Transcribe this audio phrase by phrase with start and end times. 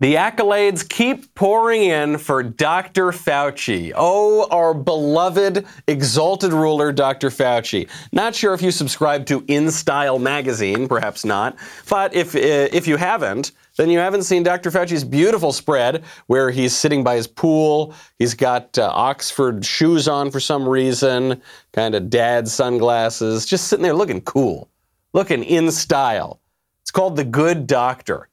[0.00, 3.12] The accolades keep pouring in for Dr.
[3.12, 3.92] Fauci.
[3.94, 7.30] Oh, our beloved, exalted ruler, Dr.
[7.30, 7.88] Fauci.
[8.10, 11.56] Not sure if you subscribe to In Style magazine, perhaps not,
[11.88, 12.38] but if, uh,
[12.72, 14.72] if you haven't, then you haven't seen Dr.
[14.72, 17.94] Fauci's beautiful spread where he's sitting by his pool.
[18.18, 21.40] He's got uh, Oxford shoes on for some reason,
[21.72, 24.68] kind of dad sunglasses, just sitting there looking cool,
[25.12, 26.40] looking in style.
[26.82, 28.28] It's called The Good Doctor.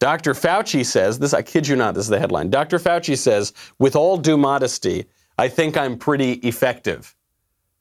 [0.00, 0.34] Dr.
[0.34, 2.50] Fauci says, this I kid you not, this is the headline.
[2.50, 2.78] Dr.
[2.78, 5.06] Fauci says, with all due modesty,
[5.38, 7.14] I think I'm pretty effective.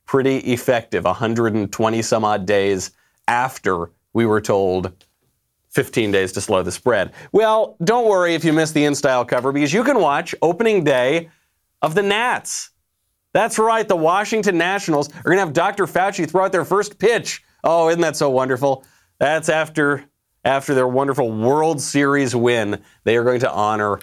[0.06, 2.92] Pretty effective 120 some odd days
[3.28, 4.92] after we were told
[5.72, 7.14] 15 days to slow the spread.
[7.32, 11.30] Well, don't worry if you missed the InStyle cover because you can watch opening day
[11.82, 12.70] of the Nats.
[13.34, 15.88] That's right, the Washington Nationals are going to have Dr.
[15.88, 17.44] Fauci throw out their first pitch.
[17.64, 18.86] Oh, isn't that so wonderful?
[19.18, 20.06] That's after
[20.46, 24.00] after their wonderful World Series win, they are going to honor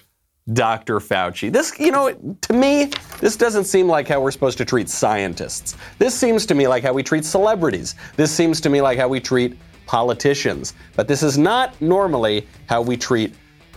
[0.52, 0.98] Dr.
[0.98, 1.52] Fauci.
[1.52, 5.76] This, you know, to me, this doesn't seem like how we're supposed to treat scientists.
[5.98, 7.94] This seems to me like how we treat celebrities.
[8.16, 9.56] This seems to me like how we treat
[9.86, 10.74] politicians.
[10.96, 13.34] But this is not normally how we treat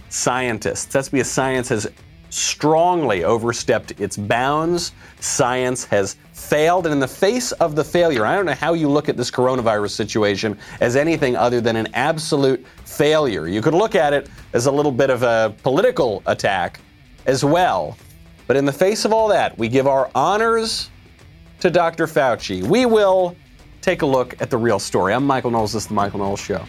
[0.10, 0.86] scientists.
[0.86, 1.88] That's because science has
[2.34, 4.94] strongly overstepped its bounds.
[5.20, 8.90] Science has failed, and in the face of the failure, I don't know how you
[8.90, 13.48] look at this coronavirus situation as anything other than an absolute failure.
[13.48, 16.80] You could look at it as a little bit of a political attack
[17.28, 17.98] as well.
[18.48, 20.90] But in the face of all that, we give our honors
[21.60, 22.08] to Dr.
[22.08, 22.64] Fauci.
[22.64, 23.36] We will
[23.82, 25.14] take a look at the real story.
[25.14, 25.74] I'm Michael Knowles.
[25.74, 26.66] This is The Michael Knowles Show.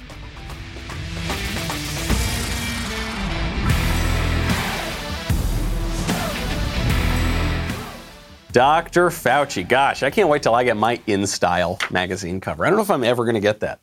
[8.54, 9.08] Dr.
[9.08, 9.68] Fauci.
[9.68, 12.64] Gosh, I can't wait till I get my In Style magazine cover.
[12.64, 13.80] I don't know if I'm ever going to get that.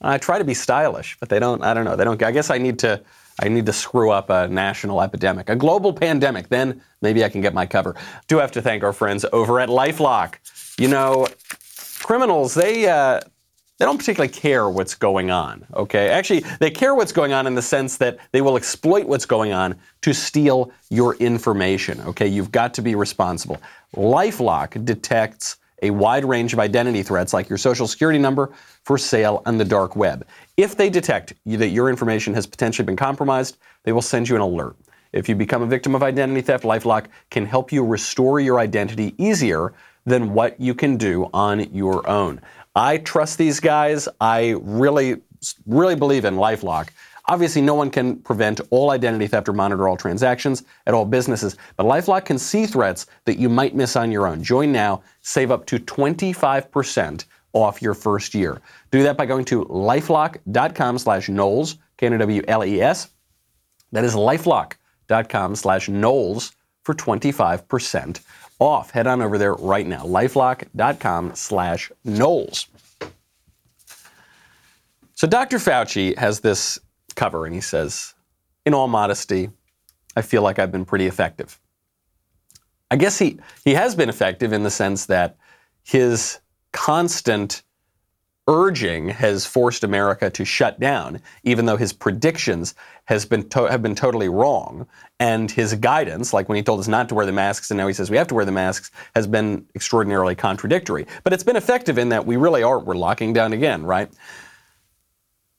[0.00, 1.62] I try to be stylish, but they don't.
[1.62, 1.96] I don't know.
[1.96, 2.22] They don't.
[2.22, 3.02] I guess I need to.
[3.38, 6.48] I need to screw up a national epidemic, a global pandemic.
[6.48, 7.94] Then maybe I can get my cover.
[8.26, 10.36] Do have to thank our friends over at LifeLock.
[10.80, 11.28] You know,
[12.02, 13.20] criminals they uh,
[13.78, 16.08] they don't particularly care what's going on, okay?
[16.08, 19.52] Actually, they care what's going on in the sense that they will exploit what's going
[19.52, 22.26] on to steal your information, okay?
[22.26, 23.60] You've got to be responsible.
[23.94, 28.50] Lifelock detects a wide range of identity threats like your social security number
[28.84, 30.26] for sale on the dark web.
[30.56, 34.40] If they detect that your information has potentially been compromised, they will send you an
[34.40, 34.76] alert.
[35.12, 39.14] If you become a victim of identity theft, Lifelock can help you restore your identity
[39.18, 39.74] easier
[40.06, 42.40] than what you can do on your own.
[42.76, 44.06] I trust these guys.
[44.20, 45.22] I really,
[45.64, 46.90] really believe in Lifelock.
[47.28, 51.56] Obviously, no one can prevent all identity theft or monitor all transactions at all businesses,
[51.76, 54.44] but Lifelock can see threats that you might miss on your own.
[54.44, 58.60] Join now, save up to 25% off your first year.
[58.90, 63.08] Do that by going to lifelock.com slash Knowles, K-N-O-W-L-E-S.
[63.90, 66.52] That is lifelock.com slash Knowles
[66.84, 68.20] for 25%
[68.58, 68.90] off.
[68.90, 70.02] Head on over there right now.
[70.02, 72.68] Lifelock.com slash Knowles.
[75.14, 75.58] So Dr.
[75.58, 76.78] Fauci has this
[77.14, 78.14] cover and he says,
[78.64, 79.50] in all modesty,
[80.16, 81.58] I feel like I've been pretty effective.
[82.90, 85.36] I guess he, he has been effective in the sense that
[85.82, 86.38] his
[86.72, 87.62] constant
[88.48, 92.74] urging has forced America to shut down, even though his predictions
[93.06, 94.86] has been to- have been totally wrong,
[95.18, 97.86] and his guidance, like when he told us not to wear the masks, and now
[97.86, 101.06] he says we have to wear the masks, has been extraordinarily contradictory.
[101.24, 104.10] But it's been effective in that we really are we're locking down again, right?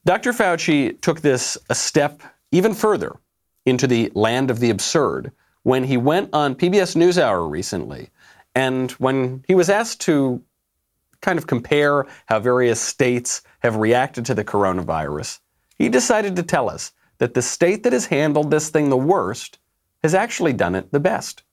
[0.06, 0.32] Dr.
[0.32, 2.22] Fauci took this a step
[2.52, 3.18] even further
[3.66, 5.34] into the land of the absurd
[5.64, 8.10] when he went on PBS NewsHour recently,
[8.56, 10.42] and when he was asked to
[11.22, 15.40] kind of compare how various states have reacted to the coronavirus,
[15.78, 19.60] he decided to tell us that the state that has handled this thing the worst
[20.04, 21.44] has actually done it the best.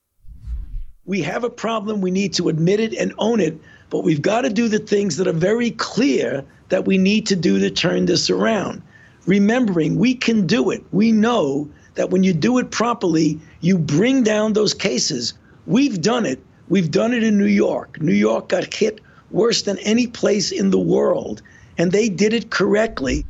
[1.07, 2.01] We have a problem.
[2.01, 3.59] We need to admit it and own it,
[3.91, 7.37] but we've got to do the things that are very clear that we need to
[7.37, 8.83] do to turn this around.
[9.27, 10.83] Remembering we can do it.
[10.93, 15.35] We know that when you do it properly, you bring down those cases.
[15.67, 16.43] We've done it.
[16.69, 18.01] We've done it in New York.
[18.01, 19.01] New York got hit
[19.35, 21.43] worse than any place in the world,
[21.77, 23.27] and they did it correctly.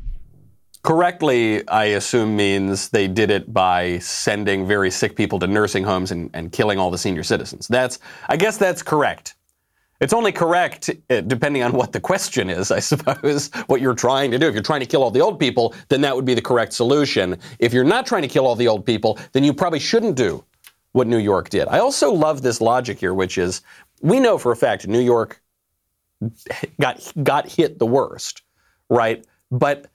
[0.83, 6.11] Correctly, I assume means they did it by sending very sick people to nursing homes
[6.11, 7.67] and, and killing all the senior citizens.
[7.69, 7.99] That's,
[8.29, 9.35] I guess that's correct.
[10.01, 14.31] It's only correct uh, depending on what the question is, I suppose, what you're trying
[14.33, 14.47] to do.
[14.47, 16.75] If you're trying to kill all the old people, then that would be the correct
[16.75, 17.39] solution.
[17.59, 20.45] If you're not trying to kill all the old people, then you probably shouldn't do
[20.93, 21.67] what New York did.
[21.69, 23.63] I also love this logic here, which is
[24.03, 25.41] we know for a fact New York
[26.81, 28.43] got got hit the worst,
[28.89, 29.25] right?
[29.51, 29.87] But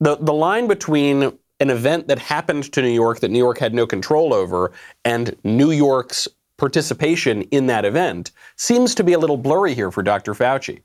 [0.00, 3.74] the the line between an event that happened to New York that New York had
[3.74, 4.72] no control over,
[5.04, 10.02] and New York's participation in that event seems to be a little blurry here for
[10.02, 10.34] Dr.
[10.34, 10.82] Fauci.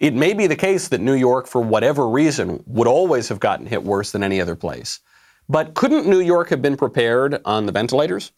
[0.00, 3.66] It may be the case that New York, for whatever reason, would always have gotten
[3.66, 5.00] hit worse than any other place.
[5.48, 8.32] But couldn't New York have been prepared on the ventilators?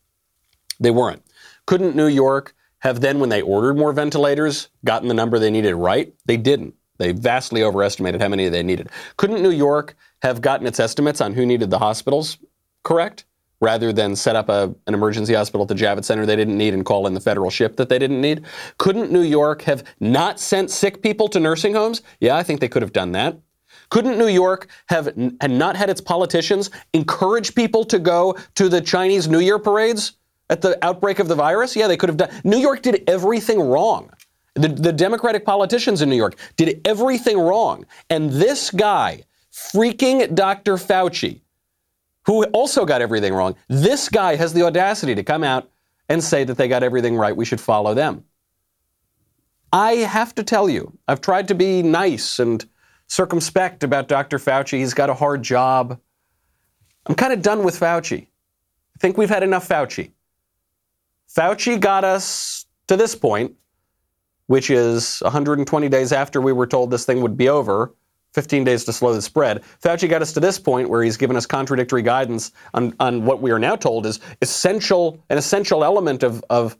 [0.80, 1.22] They weren't.
[1.66, 5.74] Couldn't New York have then, when they ordered more ventilators, gotten the number they needed
[5.74, 6.12] right?
[6.26, 6.74] They didn't.
[6.98, 8.88] They vastly overestimated how many they needed.
[9.16, 12.38] Couldn't New York have gotten its estimates on who needed the hospitals
[12.84, 13.24] correct?
[13.60, 16.74] rather than set up a, an emergency hospital at the Javits Center they didn't need
[16.74, 18.44] and call in the federal ship that they didn't need?
[18.78, 22.02] Couldn't New York have not sent sick people to nursing homes?
[22.20, 23.38] Yeah, I think they could have done that.
[23.88, 28.80] Couldn't New York have n- not had its politicians encourage people to go to the
[28.80, 30.12] Chinese New Year parades
[30.50, 31.76] at the outbreak of the virus?
[31.76, 32.30] Yeah, they could have done.
[32.44, 34.10] New York did everything wrong.
[34.54, 37.84] The, the Democratic politicians in New York did everything wrong.
[38.08, 40.76] And this guy, freaking Dr.
[40.76, 41.40] Fauci,
[42.24, 43.54] who also got everything wrong.
[43.68, 45.70] This guy has the audacity to come out
[46.08, 47.36] and say that they got everything right.
[47.36, 48.24] We should follow them.
[49.72, 52.64] I have to tell you, I've tried to be nice and
[53.08, 54.38] circumspect about Dr.
[54.38, 54.78] Fauci.
[54.78, 56.00] He's got a hard job.
[57.06, 58.22] I'm kind of done with Fauci.
[58.22, 60.10] I think we've had enough Fauci.
[61.34, 63.54] Fauci got us to this point,
[64.46, 67.94] which is 120 days after we were told this thing would be over
[68.36, 69.62] 15 days to slow the spread.
[69.82, 73.40] Fauci got us to this point where he's given us contradictory guidance on, on what
[73.40, 76.76] we are now told is essential, an essential element of, of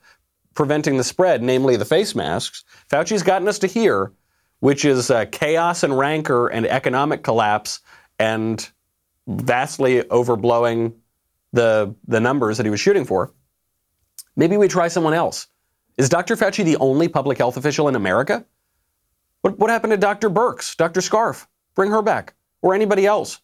[0.53, 2.65] preventing the spread, namely the face masks.
[2.91, 4.13] Fauci's gotten us to here,
[4.61, 7.81] which is uh, chaos and rancor and economic collapse
[8.19, 8.71] and
[9.27, 10.93] vastly overblowing
[11.55, 13.33] the, the numbers that he was shooting for.
[14.37, 15.49] Maybe we try someone else.
[15.97, 16.37] Is Dr.
[16.37, 18.45] Fauci the only public health official in America?
[19.41, 20.29] What, what happened to Dr.
[20.29, 21.01] Birx, Dr.
[21.01, 21.49] Scarf?
[21.75, 23.41] Bring her back, or anybody else.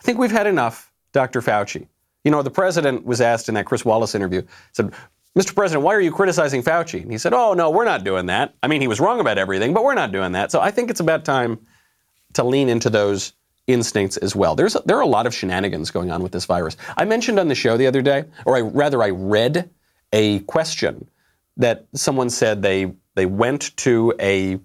[0.00, 1.40] I think we've had enough, Dr.
[1.40, 1.86] Fauci.
[2.24, 4.42] You know, the president was asked in that Chris Wallace interview,
[4.72, 4.92] said,
[5.36, 5.54] Mr.
[5.54, 7.02] President, why are you criticizing Fauci?
[7.02, 8.54] And he said, Oh, no, we're not doing that.
[8.62, 10.50] I mean, he was wrong about everything, but we're not doing that.
[10.50, 11.60] So I think it's about time
[12.34, 13.32] to lean into those
[13.68, 14.56] instincts as well.
[14.56, 16.76] There's there are a lot of shenanigans going on with this virus.
[16.96, 19.70] I mentioned on the show the other day, or I rather I read
[20.12, 21.08] a question
[21.58, 24.58] that someone said they they went to a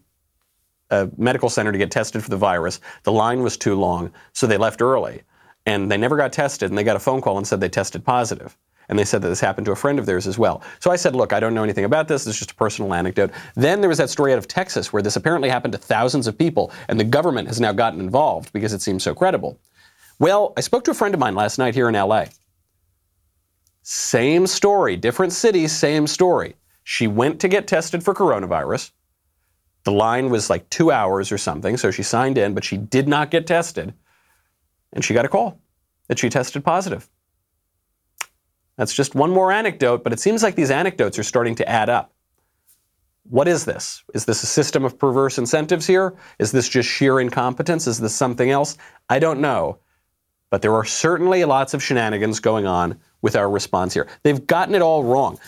[0.89, 2.79] a medical center to get tested for the virus.
[3.03, 5.23] The line was too long, so they left early.
[5.65, 8.03] And they never got tested, and they got a phone call and said they tested
[8.03, 8.57] positive.
[8.89, 10.61] And they said that this happened to a friend of theirs as well.
[10.79, 12.25] So I said, look, I don't know anything about this.
[12.25, 13.31] This is just a personal anecdote.
[13.55, 16.37] Then there was that story out of Texas where this apparently happened to thousands of
[16.37, 19.59] people, and the government has now gotten involved because it seems so credible.
[20.19, 22.25] Well, I spoke to a friend of mine last night here in LA.
[23.81, 26.55] Same story, different cities, same story.
[26.83, 28.91] She went to get tested for coronavirus.
[29.83, 33.07] The line was like two hours or something, so she signed in, but she did
[33.07, 33.93] not get tested.
[34.93, 35.59] And she got a call
[36.07, 37.09] that she tested positive.
[38.83, 41.89] That's just one more anecdote, but it seems like these anecdotes are starting to add
[41.89, 42.11] up.
[43.29, 44.03] What is this?
[44.13, 46.15] Is this a system of perverse incentives here?
[46.37, 47.87] Is this just sheer incompetence?
[47.87, 48.77] Is this something else?
[49.09, 49.77] I don't know.
[50.49, 54.09] But there are certainly lots of shenanigans going on with our response here.
[54.23, 55.39] They've gotten it all wrong.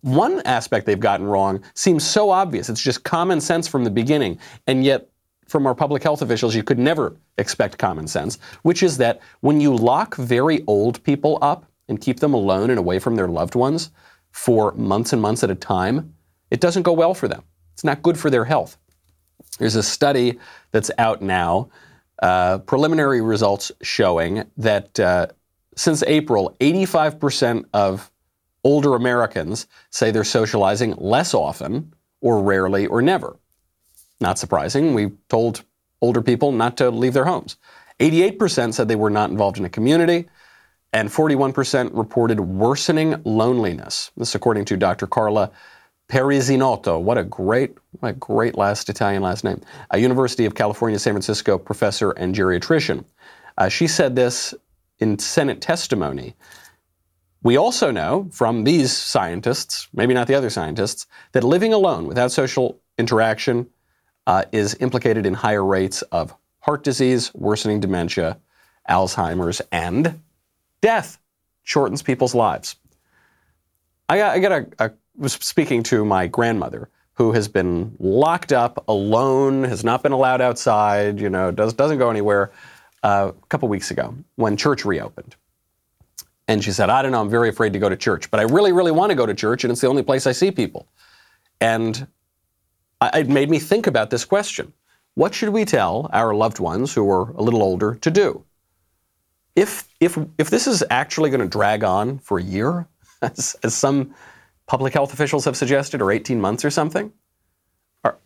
[0.00, 2.70] One aspect they've gotten wrong seems so obvious.
[2.70, 4.38] It's just common sense from the beginning.
[4.66, 5.10] And yet,
[5.48, 9.60] from our public health officials, you could never expect common sense, which is that when
[9.60, 13.54] you lock very old people up and keep them alone and away from their loved
[13.54, 13.90] ones
[14.32, 16.14] for months and months at a time,
[16.50, 17.42] it doesn't go well for them.
[17.72, 18.76] It's not good for their health.
[19.58, 20.38] There's a study
[20.72, 21.68] that's out now,
[22.22, 25.28] uh, preliminary results showing that uh,
[25.76, 28.10] since April, 85% of
[28.64, 33.36] older Americans say they're socializing less often or rarely or never.
[34.20, 35.64] Not surprising, we told
[36.00, 37.56] older people not to leave their homes.
[38.00, 40.28] 88% said they were not involved in a community,
[40.94, 44.12] and 41% reported worsening loneliness.
[44.16, 45.08] This according to Dr.
[45.08, 45.50] Carla
[46.08, 47.02] Perissinotto.
[47.02, 49.60] What a great, what a great last Italian last name.
[49.90, 53.04] A University of California, San Francisco professor and geriatrician.
[53.58, 54.54] Uh, she said this
[55.00, 56.36] in Senate testimony.
[57.42, 62.30] We also know from these scientists, maybe not the other scientists, that living alone without
[62.30, 63.68] social interaction
[64.28, 68.38] uh, is implicated in higher rates of heart disease, worsening dementia,
[68.88, 70.20] Alzheimer's, and
[70.84, 71.18] death.
[71.62, 72.76] Shortens people's lives.
[74.10, 78.52] I got, I got a, a was speaking to my grandmother who has been locked
[78.52, 82.52] up alone, has not been allowed outside, you know, does, doesn't go anywhere
[83.02, 85.36] uh, a couple weeks ago when church reopened.
[86.48, 88.42] And she said, I don't know, I'm very afraid to go to church, but I
[88.42, 90.86] really, really want to go to church, and it's the only place I see people.
[91.62, 92.06] And
[93.00, 94.74] I, it made me think about this question
[95.14, 98.44] What should we tell our loved ones who are a little older to do?
[99.56, 102.86] If if if this is actually going to drag on for a year,
[103.22, 104.14] as, as some
[104.66, 107.12] public health officials have suggested, or 18 months or something,
[108.02, 108.18] or,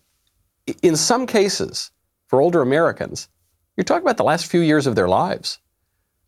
[0.82, 1.90] in some cases,
[2.28, 3.28] for older Americans,
[3.76, 5.58] you're talking about the last few years of their lives.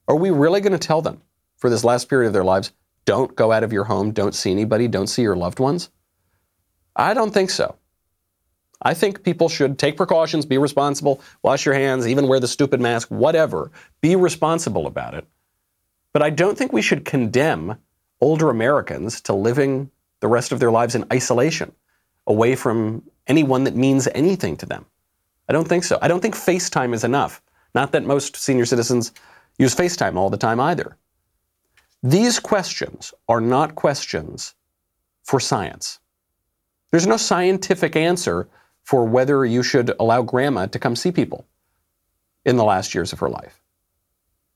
[0.08, 1.22] Are we really going to tell them
[1.56, 2.72] for this last period of their lives,
[3.04, 5.90] don't go out of your home, don't see anybody, don't see your loved ones?
[6.96, 7.76] I don't think so.
[8.82, 12.80] I think people should take precautions, be responsible, wash your hands, even wear the stupid
[12.80, 13.70] mask, whatever.
[14.00, 15.26] Be responsible about it.
[16.12, 17.76] But I don't think we should condemn
[18.20, 21.72] older Americans to living the rest of their lives in isolation,
[22.26, 24.86] away from anyone that means anything to them.
[25.48, 25.98] I don't think so.
[26.00, 27.42] I don't think FaceTime is enough.
[27.74, 29.12] Not that most senior citizens
[29.58, 30.96] use FaceTime all the time either.
[32.02, 34.54] These questions are not questions
[35.22, 35.98] for science.
[36.90, 38.48] There's no scientific answer
[38.90, 41.46] for whether you should allow grandma to come see people
[42.44, 43.60] in the last years of her life.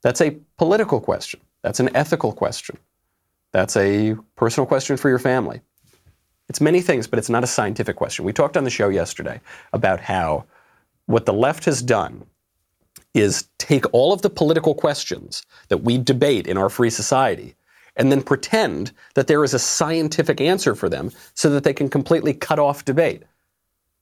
[0.03, 1.39] That's a political question.
[1.63, 2.77] That's an ethical question.
[3.53, 5.61] That's a personal question for your family.
[6.49, 8.25] It's many things, but it's not a scientific question.
[8.25, 9.41] We talked on the show yesterday
[9.73, 10.47] about how
[11.07, 12.27] what the left has done
[13.15, 17.55] is take all of the political questions that we debate in our free society
[17.95, 21.89] and then pretend that there is a scientific answer for them so that they can
[21.89, 23.23] completely cut off debate.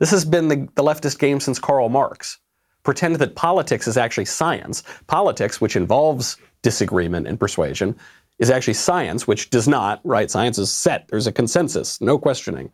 [0.03, 2.41] This has been the, the leftist game since Karl Marx.
[2.83, 4.83] Pretend that politics is actually science.
[5.07, 7.95] Politics, which involves disagreement and persuasion,
[8.41, 10.29] is actually science, which does not, right?
[10.29, 11.07] Science is set.
[11.07, 12.73] There's a consensus, no questioning.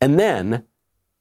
[0.00, 0.64] And then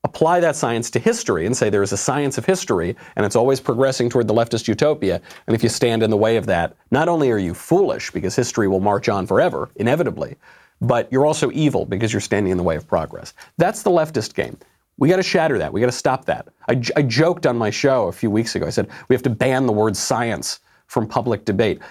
[0.04, 3.36] apply that science to history and say there is a science of history and it's
[3.36, 5.22] always progressing toward the leftist utopia.
[5.46, 8.36] And if you stand in the way of that, not only are you foolish because
[8.36, 10.36] history will march on forever, inevitably,
[10.82, 13.36] but you're also evil because you're standing in the way of progress.
[13.60, 14.58] That's the leftist game.
[14.98, 15.74] We got to shatter that.
[15.74, 16.48] We got to stop that.
[16.70, 18.68] I, I, joked on my show a few weeks ago.
[18.68, 21.82] I said we have to ban the word science from public debate.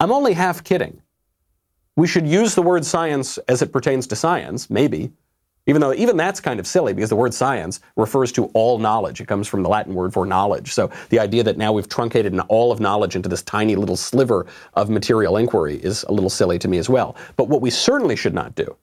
[0.00, 1.02] I'm only half kidding.
[1.96, 5.10] We should use the word science as it pertains to science, maybe,
[5.66, 9.20] even though even that's kind of silly because the word science refers to all knowledge.
[9.20, 10.72] It comes from the Latin word for knowledge.
[10.72, 14.46] So the idea that now we've truncated all of knowledge into this tiny little sliver
[14.74, 17.16] of material inquiry is a little silly to me as well.
[17.36, 18.76] But what we certainly should not do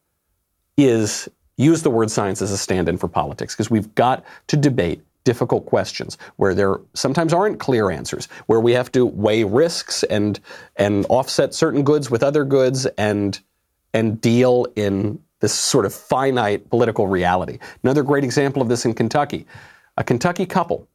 [0.77, 4.57] is use the word science as a stand in for politics because we've got to
[4.57, 10.03] debate difficult questions where there sometimes aren't clear answers, where we have to weigh risks
[10.03, 10.39] and
[10.77, 13.39] and offset certain goods with other goods and
[13.93, 17.59] and deal in this sort of finite political reality.
[17.83, 19.45] Another great example of this in Kentucky.
[19.97, 20.88] A Kentucky couple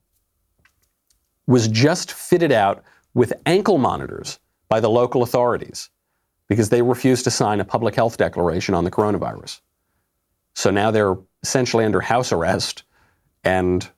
[1.46, 2.82] was just fitted out
[3.14, 4.38] with ankle monitors
[4.68, 5.90] by the local authorities
[6.48, 9.60] because they refused to sign a public health declaration on the coronavirus.
[10.60, 12.82] So now they're essentially under house arrest
[13.44, 13.88] and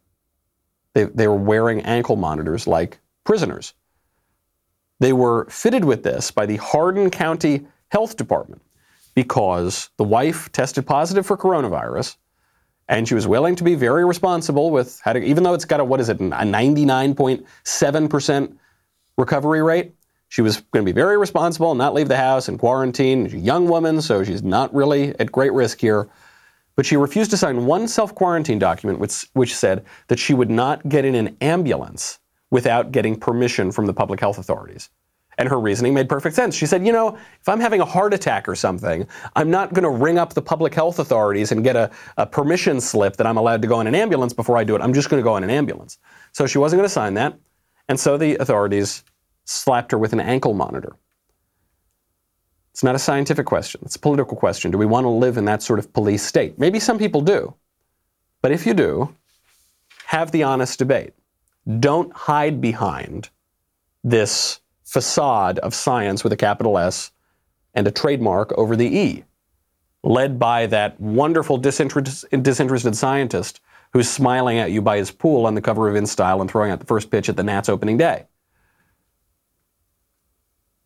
[0.94, 3.74] they, they were wearing ankle monitors like prisoners.
[5.00, 8.62] They were fitted with this by the Hardin County Health Department
[9.16, 12.16] because the wife tested positive for coronavirus
[12.86, 15.80] and she was willing to be very responsible with how to, even though it's got
[15.80, 18.56] a, what is it, a 99.7%
[19.18, 19.94] recovery rate,
[20.28, 23.24] she was going to be very responsible and not leave the house and quarantine.
[23.24, 26.08] She's a young woman, so she's not really at great risk here
[26.76, 30.50] but she refused to sign one self quarantine document which, which said that she would
[30.50, 32.18] not get in an ambulance
[32.50, 34.90] without getting permission from the public health authorities.
[35.38, 36.54] And her reasoning made perfect sense.
[36.54, 39.84] She said, you know, if I'm having a heart attack or something, I'm not going
[39.84, 43.38] to ring up the public health authorities and get a, a, permission slip that I'm
[43.38, 44.82] allowed to go in an ambulance before I do it.
[44.82, 45.98] I'm just going to go in an ambulance.
[46.32, 47.38] So she wasn't going to sign that.
[47.88, 49.04] And so the authorities
[49.46, 50.96] slapped her with an ankle monitor.
[52.72, 54.70] It's not a scientific question, it's a political question.
[54.70, 56.58] Do we want to live in that sort of police state?
[56.58, 57.54] Maybe some people do.
[58.40, 59.14] But if you do,
[60.06, 61.12] have the honest debate.
[61.80, 63.30] Don't hide behind
[64.02, 67.12] this facade of science with a capital S
[67.74, 69.24] and a trademark over the E,
[70.02, 73.60] led by that wonderful disinterested scientist
[73.92, 76.80] who's smiling at you by his pool on the cover of InStyle and throwing out
[76.80, 78.24] the first pitch at the Nats opening day.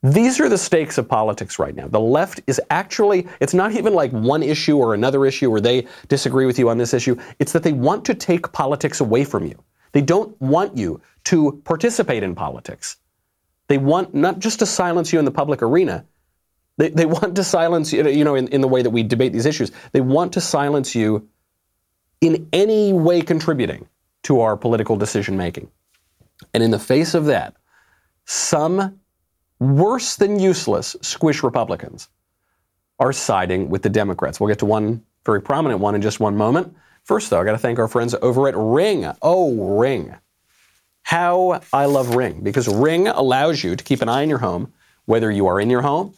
[0.03, 1.89] These are the stakes of politics right now.
[1.89, 5.87] The left is actually, it's not even like one issue or another issue where they
[6.09, 7.17] disagree with you on this issue.
[7.39, 9.63] It's that they want to take politics away from you.
[9.93, 12.99] They don't want you to participate in politics.
[13.69, 16.05] They want not just to silence you in the public arena,
[16.77, 19.33] they, they want to silence you, you know, in, in the way that we debate
[19.33, 19.73] these issues.
[19.93, 21.29] They want to silence you
[22.21, 23.89] in any way contributing
[24.25, 25.71] to our political decision making.
[26.53, 27.57] And in the face of that,
[28.25, 29.01] some
[29.61, 32.09] worse than useless squish Republicans
[32.99, 34.41] are siding with the Democrats.
[34.41, 36.75] We'll get to one very prominent one in just one moment.
[37.05, 39.11] First, though, I got to thank our friends over at Ring.
[39.23, 40.15] Oh, Ring.
[41.05, 44.73] how I love Ring because Ring allows you to keep an eye on your home,
[45.07, 46.15] whether you are in your home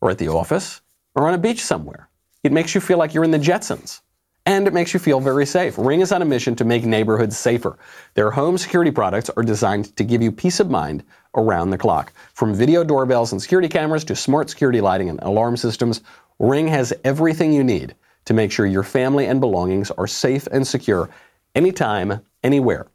[0.00, 0.80] or at the office
[1.14, 2.08] or on a beach somewhere.
[2.44, 4.00] It makes you feel like you're in the Jetsons.
[4.46, 5.76] And it makes you feel very safe.
[5.78, 7.78] Ring is on a mission to make neighborhoods safer.
[8.14, 11.04] Their home security products are designed to give you peace of mind
[11.38, 12.12] around the clock.
[12.34, 16.02] From video doorbells and security cameras to smart security lighting and alarm systems,
[16.38, 17.94] Ring has everything you need
[18.26, 21.08] to make sure your family and belongings are safe and secure
[21.54, 22.88] anytime, anywhere.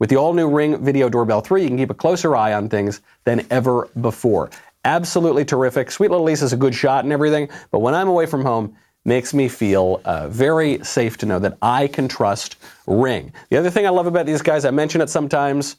[0.00, 2.68] With the all new Ring Video Doorbell 3, you can keep a closer eye on
[2.68, 4.50] things than ever before.
[4.84, 5.90] Absolutely terrific.
[5.90, 9.32] Sweet Little Lisa's a good shot and everything, but when I'm away from home, makes
[9.32, 13.32] me feel uh, very safe to know that I can trust Ring.
[13.48, 15.76] The other thing I love about these guys, I mention it sometimes.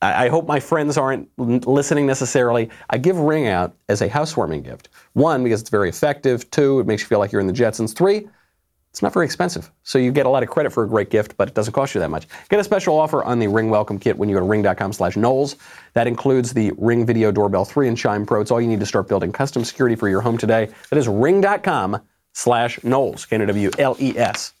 [0.00, 2.70] I, hope my friends aren't listening necessarily.
[2.90, 4.88] I give Ring out as a housewarming gift.
[5.14, 6.48] One, because it's very effective.
[6.50, 7.96] Two, it makes you feel like you're in the Jetsons.
[7.96, 8.28] Three,
[8.90, 9.70] it's not very expensive.
[9.82, 11.94] So you get a lot of credit for a great gift, but it doesn't cost
[11.94, 12.26] you that much.
[12.48, 15.16] Get a special offer on the Ring Welcome Kit when you go to ring.com slash
[15.16, 15.56] Knowles.
[15.94, 18.40] That includes the Ring Video Doorbell 3 and Chime Pro.
[18.40, 20.70] It's all you need to start building custom security for your home today.
[20.90, 22.00] That is ring.com
[22.32, 24.52] slash Knowles, K-N-W-L-E-S.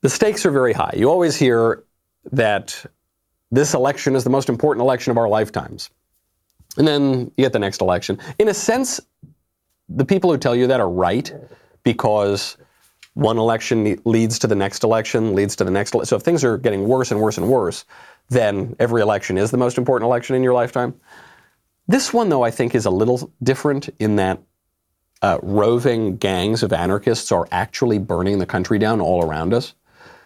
[0.00, 0.92] The stakes are very high.
[0.96, 1.84] You always hear
[2.32, 2.84] that
[3.50, 5.90] this election is the most important election of our lifetimes.
[6.76, 8.18] And then you get the next election.
[8.38, 9.00] In a sense,
[9.88, 11.32] the people who tell you that are right
[11.84, 12.56] because
[13.14, 15.92] one election leads to the next election, leads to the next.
[16.04, 17.84] So if things are getting worse and worse and worse,
[18.28, 20.94] then every election is the most important election in your lifetime.
[21.86, 24.40] This one, though, I think is a little different in that
[25.22, 29.74] uh, roving gangs of anarchists are actually burning the country down all around us.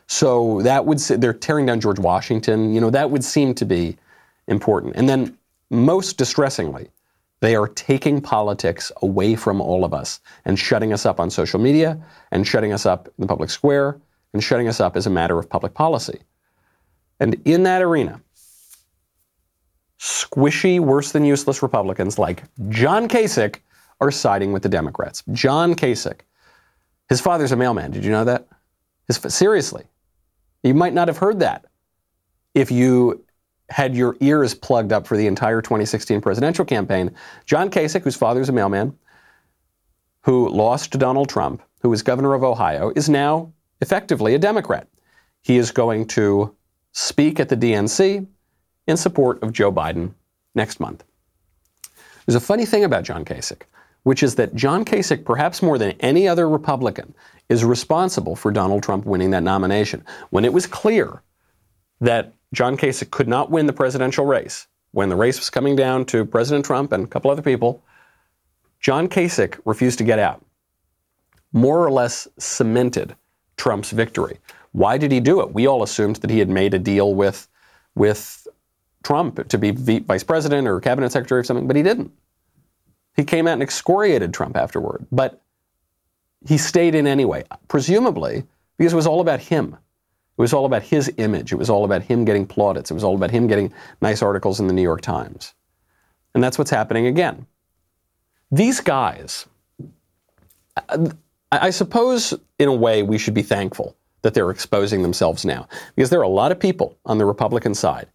[0.09, 2.75] So that would they're tearing down George Washington.
[2.75, 3.97] You know that would seem to be
[4.47, 4.97] important.
[4.97, 5.37] And then
[5.71, 6.89] most distressingly,
[7.41, 11.61] they are taking politics away from all of us and shutting us up on social
[11.61, 14.01] media and shutting us up in the public square
[14.33, 16.21] and shutting us up as a matter of public policy.
[17.21, 18.21] And in that arena,
[19.99, 23.57] squishy, worse than useless Republicans like John Kasich
[24.01, 25.23] are siding with the Democrats.
[25.33, 26.21] John Kasich,
[27.09, 27.91] his father's a mailman.
[27.91, 28.49] Did you know that?
[29.07, 29.85] His, seriously,
[30.63, 31.65] you might not have heard that
[32.55, 33.25] if you
[33.71, 37.15] had your ears plugged up for the entire 2016 presidential campaign.
[37.45, 38.97] John Kasich, whose father is a mailman,
[40.23, 44.89] who lost to Donald Trump, who was governor of Ohio, is now effectively a Democrat.
[45.43, 46.55] He is going to
[46.93, 48.27] speak at the DNC
[48.87, 50.15] in support of Joe Biden
[50.55, 51.05] next month.
[52.27, 53.63] There's a funny thing about John Kasich,
[54.03, 57.15] which is that John Kasich, perhaps more than any other Republican,
[57.49, 60.05] is responsible for Donald Trump winning that nomination.
[60.31, 61.23] When it was clear
[62.01, 64.67] that John Kasich could not win the presidential race.
[64.93, 67.83] When the race was coming down to President Trump and a couple other people,
[68.81, 70.45] John Kasich refused to get out.
[71.53, 73.15] More or less cemented
[73.57, 74.39] Trump's victory.
[74.73, 75.53] Why did he do it?
[75.53, 77.49] We all assumed that he had made a deal with,
[77.95, 78.47] with
[79.03, 82.13] Trump to be vice president or cabinet secretary or something, but he didn't.
[83.17, 85.43] He came out and excoriated Trump afterward, but
[86.47, 88.45] he stayed in anyway, presumably
[88.77, 89.77] because it was all about him.
[90.39, 91.53] It was all about his image.
[91.53, 92.91] It was all about him getting plaudits.
[92.91, 95.55] It was all about him getting nice articles in the New York Times.
[96.35, 97.47] And that's what's happening again.
[98.53, 99.47] These guys,
[101.51, 106.11] I suppose in a way we should be thankful that they're exposing themselves now because
[106.11, 108.07] there are a lot of people on the Republican side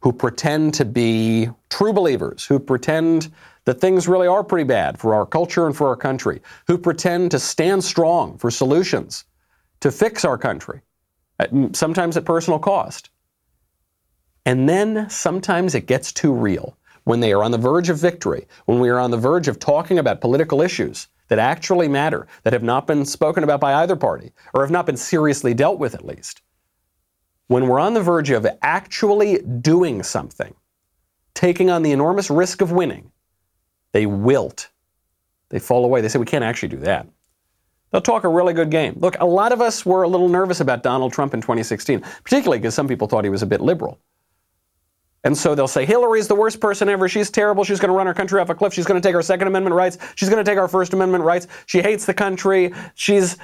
[0.00, 3.32] who pretend to be true believers, who pretend
[3.68, 7.30] that things really are pretty bad for our culture and for our country, who pretend
[7.30, 9.26] to stand strong for solutions
[9.80, 10.80] to fix our country
[11.38, 13.10] mm, sometimes at personal cost.
[14.46, 18.46] And then sometimes it gets too real when they are on the verge of victory,
[18.64, 22.54] when we are on the verge of talking about political issues that actually matter, that
[22.54, 25.94] have not been spoken about by either party, or have not been seriously dealt with
[25.94, 26.40] at least.
[27.48, 30.54] When we're on the verge of actually doing something,
[31.34, 33.12] taking on the enormous risk of winning,
[33.92, 34.68] they wilt.
[35.50, 36.00] They fall away.
[36.00, 37.06] They say, we can't actually do that.
[37.90, 38.96] They'll talk a really good game.
[39.00, 42.58] Look, a lot of us were a little nervous about Donald Trump in 2016, particularly
[42.58, 43.98] because some people thought he was a bit liberal.
[45.24, 47.08] And so they'll say, Hillary's the worst person ever.
[47.08, 47.64] She's terrible.
[47.64, 48.72] She's going to run our country off a cliff.
[48.72, 49.98] She's going to take our Second Amendment rights.
[50.14, 51.48] She's going to take our First Amendment rights.
[51.66, 52.72] She hates the country.
[52.94, 53.36] She's,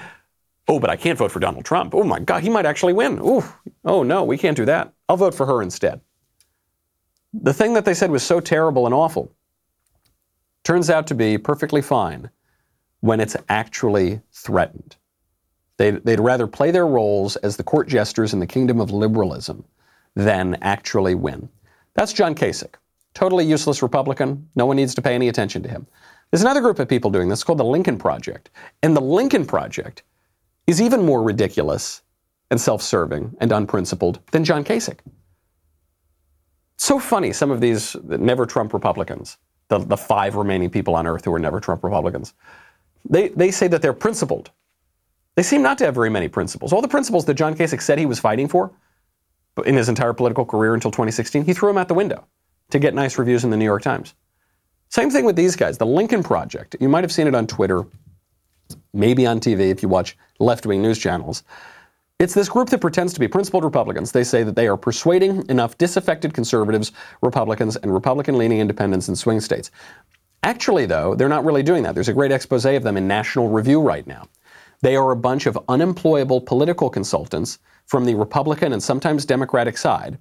[0.68, 1.94] oh, but I can't vote for Donald Trump.
[1.94, 3.18] Oh my God, he might actually win.
[3.18, 3.42] Ooh,
[3.84, 4.92] oh no, we can't do that.
[5.08, 6.00] I'll vote for her instead.
[7.32, 9.32] The thing that they said was so terrible and awful
[10.64, 12.30] turns out to be perfectly fine
[13.00, 14.96] when it's actually threatened.
[15.76, 19.64] They'd, they'd rather play their roles as the court jesters in the kingdom of liberalism
[20.14, 21.48] than actually win.
[21.94, 22.74] That's John Kasich.
[23.12, 24.48] Totally useless Republican.
[24.56, 25.86] No one needs to pay any attention to him.
[26.30, 28.50] There's another group of people doing this called the Lincoln Project.
[28.82, 30.02] And the Lincoln Project
[30.66, 32.02] is even more ridiculous
[32.50, 34.98] and self serving and unprincipled than John Kasich.
[36.76, 39.36] So funny, some of these never Trump Republicans,
[39.68, 42.34] the, the five remaining people on earth who are never Trump Republicans,
[43.08, 44.50] they, they say that they're principled.
[45.34, 46.72] They seem not to have very many principles.
[46.72, 48.70] All the principles that John Kasich said he was fighting for
[49.64, 52.24] in his entire political career until 2016, he threw them out the window
[52.70, 54.14] to get nice reviews in the New York Times.
[54.88, 55.76] Same thing with these guys.
[55.78, 56.76] The Lincoln Project.
[56.80, 57.84] You might have seen it on Twitter,
[58.92, 61.42] maybe on TV if you watch left wing news channels.
[62.20, 64.12] It's this group that pretends to be principled Republicans.
[64.12, 69.16] They say that they are persuading enough disaffected conservatives, Republicans, and Republican leaning independents in
[69.16, 69.72] swing states.
[70.44, 71.94] Actually, though, they're not really doing that.
[71.94, 74.28] There's a great expose of them in National Review right now.
[74.80, 80.16] They are a bunch of unemployable political consultants from the Republican and sometimes Democratic side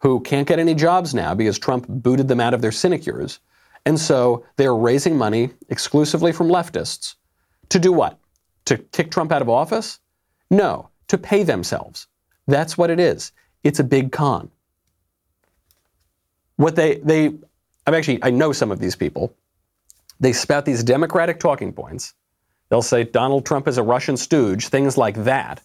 [0.00, 3.40] who can't get any jobs now because Trump booted them out of their sinecures.
[3.84, 7.16] And so they're raising money exclusively from leftists
[7.68, 8.18] to do what?
[8.66, 9.98] To kick Trump out of office?
[10.50, 12.06] No, to pay themselves.
[12.46, 13.32] That's what it is.
[13.64, 14.50] It's a big con.
[16.56, 17.26] What they, they,
[17.86, 19.34] I'm actually, I know some of these people.
[20.20, 22.14] They spout these Democratic talking points.
[22.68, 25.62] They'll say Donald Trump is a Russian stooge, things like that,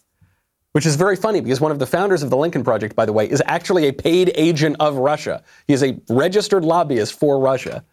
[0.72, 3.12] which is very funny because one of the founders of the Lincoln Project, by the
[3.12, 5.42] way, is actually a paid agent of Russia.
[5.66, 7.84] He is a registered lobbyist for Russia.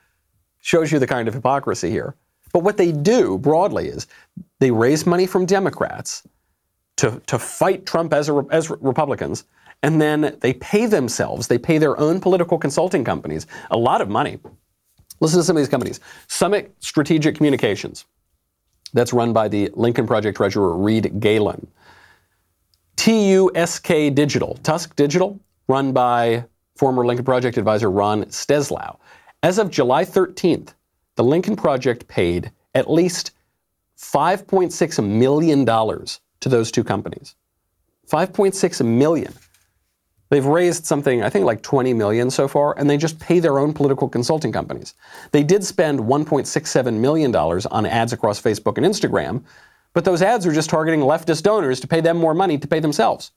[0.62, 2.16] Shows you the kind of hypocrisy here.
[2.52, 4.08] But what they do broadly is
[4.60, 6.28] they raise money from Democrats
[7.00, 9.46] to, to fight Trump as, a, as Republicans,
[9.84, 14.10] and then they pay themselves, they pay their own political consulting companies a lot of
[14.10, 14.38] money.
[15.22, 18.06] Listen to some of these companies Summit Strategic Communications,
[18.92, 21.68] that's run by the Lincoln Project treasurer Reed Galen.
[22.98, 26.44] TUSK Digital, Tusk Digital, run by
[26.76, 28.98] former Lincoln Project advisor Ron Steslow.
[29.42, 30.74] As of July 13th,
[31.16, 33.32] the Lincoln Project paid at least
[33.98, 35.66] $5.6 million
[36.42, 37.36] to those two companies.
[38.10, 39.34] 5.6 million.
[40.30, 43.58] They've raised something, I think like 20 million so far, and they just pay their
[43.58, 44.94] own political consulting companies.
[45.32, 49.44] They did spend $1.67 million on ads across Facebook and Instagram,
[49.94, 52.80] but those ads are just targeting leftist donors to pay them more money to pay
[52.80, 53.32] themselves.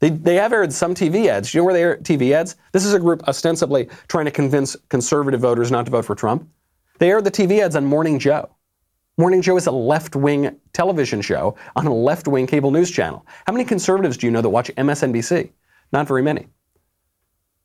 [0.00, 1.54] They, they have aired some TV ads.
[1.54, 2.56] You know where they air TV ads?
[2.72, 6.48] This is a group ostensibly trying to convince conservative voters not to vote for Trump.
[6.98, 8.50] They aired the TV ads on Morning Joe.
[9.18, 13.24] Morning Joe is a left wing television show on a left wing cable news channel.
[13.46, 15.50] How many conservatives do you know that watch MSNBC?
[15.90, 16.48] Not very many.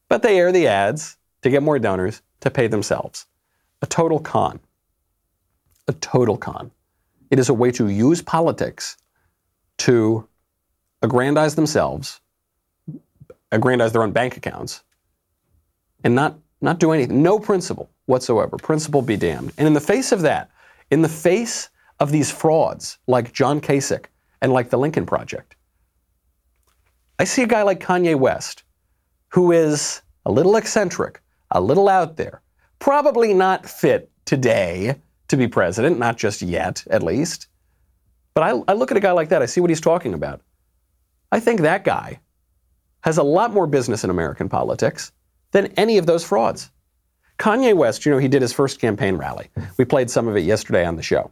[0.08, 3.26] But they air the ads to get more donors to pay themselves.
[3.82, 4.62] A total con.
[5.90, 6.72] A total con.
[7.30, 8.96] It is a way to use politics
[9.80, 10.26] to
[11.02, 12.22] aggrandize themselves,
[13.52, 14.84] aggrandize their own bank accounts,
[16.06, 17.22] and not, not do anything.
[17.22, 18.56] No principle whatsoever.
[18.56, 19.52] Principle be damned.
[19.58, 20.50] And in the face of that,
[20.92, 24.06] in the face of these frauds like John Kasich
[24.42, 25.56] and like the Lincoln Project,
[27.18, 28.64] I see a guy like Kanye West
[29.30, 32.42] who is a little eccentric, a little out there,
[32.80, 34.96] probably not fit today
[35.30, 37.48] to be president, not just yet, at least.
[38.34, 40.42] But I, I, look at a guy like that, I see what he's talking about.
[41.32, 42.20] I think that guy
[43.04, 45.12] has a lot more business in American politics
[45.52, 46.70] than any of those frauds.
[47.42, 49.50] Kanye West, you know, he did his first campaign rally.
[49.78, 51.32] We played some of it yesterday on the show.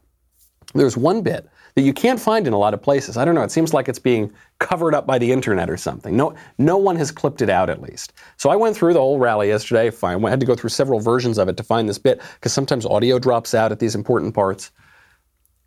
[0.73, 3.15] There's one bit that you can't find in a lot of places.
[3.15, 3.43] I don't know.
[3.43, 6.17] It seems like it's being covered up by the internet or something.
[6.17, 8.13] No, no one has clipped it out at least.
[8.37, 9.91] So I went through the whole rally yesterday.
[10.01, 12.87] I had to go through several versions of it to find this bit because sometimes
[12.87, 14.71] audio drops out at these important parts.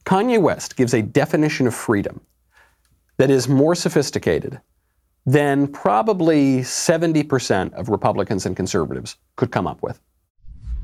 [0.07, 2.21] Kanye West gives a definition of freedom
[3.19, 4.61] that is more sophisticated
[5.25, 10.01] than probably 70% of Republicans and conservatives could come up with.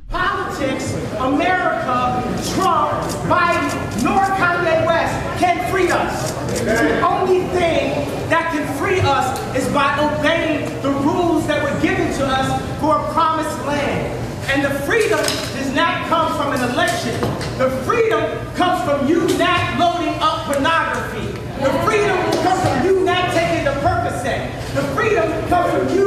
[0.08, 6.32] Politics, America, Trump, Biden, nor Kanye West can free us.
[6.68, 12.12] The only thing that can free us is by obeying the rules that were given
[12.18, 12.46] to us
[12.78, 14.12] for a promised land.
[14.50, 15.18] And the freedom
[15.56, 17.18] does not come from an election.
[17.56, 18.20] The freedom
[18.54, 21.32] comes from you not loading up pornography.
[21.64, 24.52] The freedom comes from you not taking the Percocet.
[24.74, 25.97] The freedom comes from you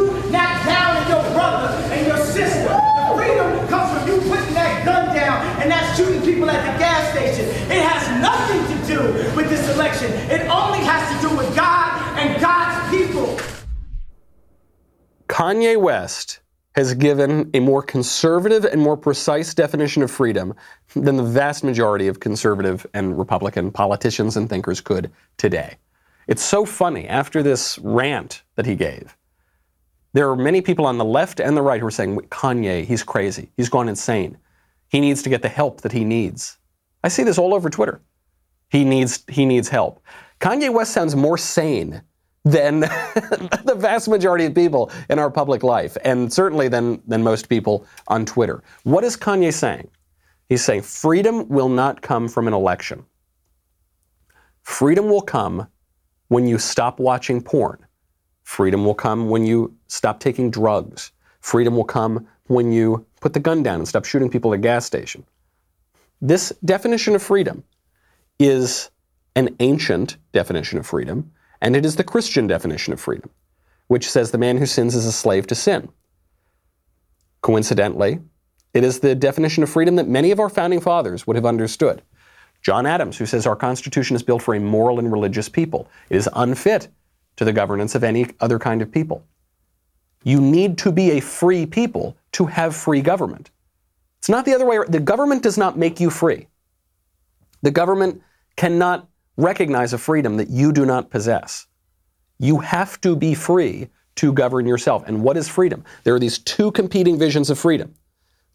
[9.52, 10.12] this election.
[10.32, 13.38] It only has to do with God and God's people.
[15.28, 16.40] Kanye West
[16.76, 20.54] has given a more conservative and more precise definition of freedom
[20.96, 25.76] than the vast majority of conservative and Republican politicians and thinkers could today.
[26.28, 29.18] It's so funny after this rant that he gave
[30.14, 33.04] there are many people on the left and the right who are saying, Kanye, he's
[33.04, 33.50] crazy.
[33.56, 34.38] He's gone insane.
[34.90, 36.58] He needs to get the help that he needs.
[37.04, 38.02] I see this all over Twitter.
[38.72, 40.02] He needs, he needs help.
[40.40, 42.02] Kanye West sounds more sane
[42.46, 42.80] than
[43.66, 47.86] the vast majority of people in our public life, and certainly than, than most people
[48.08, 48.64] on Twitter.
[48.84, 49.90] What is Kanye saying?
[50.48, 53.06] He's saying freedom will not come from an election.
[54.64, 55.68] Freedom will come
[56.30, 57.86] when you stop watching porn.
[58.44, 61.12] Freedom will come when you stop taking drugs.
[61.42, 64.62] Freedom will come when you put the gun down and stop shooting people at a
[64.62, 65.26] gas station.
[66.22, 67.64] This definition of freedom
[68.48, 68.90] is
[69.36, 73.30] an ancient definition of freedom, and it is the Christian definition of freedom,
[73.88, 75.90] which says the man who sins is a slave to sin.
[77.42, 78.20] Coincidentally,
[78.74, 82.02] it is the definition of freedom that many of our founding fathers would have understood.
[82.62, 86.18] John Adams, who says our Constitution is built for a moral and religious people, it
[86.18, 86.88] is unfit
[87.38, 89.26] to the governance of any other kind of people.
[90.24, 93.50] You need to be a free people to have free government.
[94.20, 94.78] It's not the other way.
[94.78, 94.92] around.
[94.92, 96.48] The government does not make you free.
[97.64, 98.22] The government
[98.56, 101.68] cannot recognize a freedom that you do not possess.
[102.40, 105.04] You have to be free to govern yourself.
[105.08, 105.84] And what is freedom?
[106.04, 107.94] There are these two competing visions of freedom.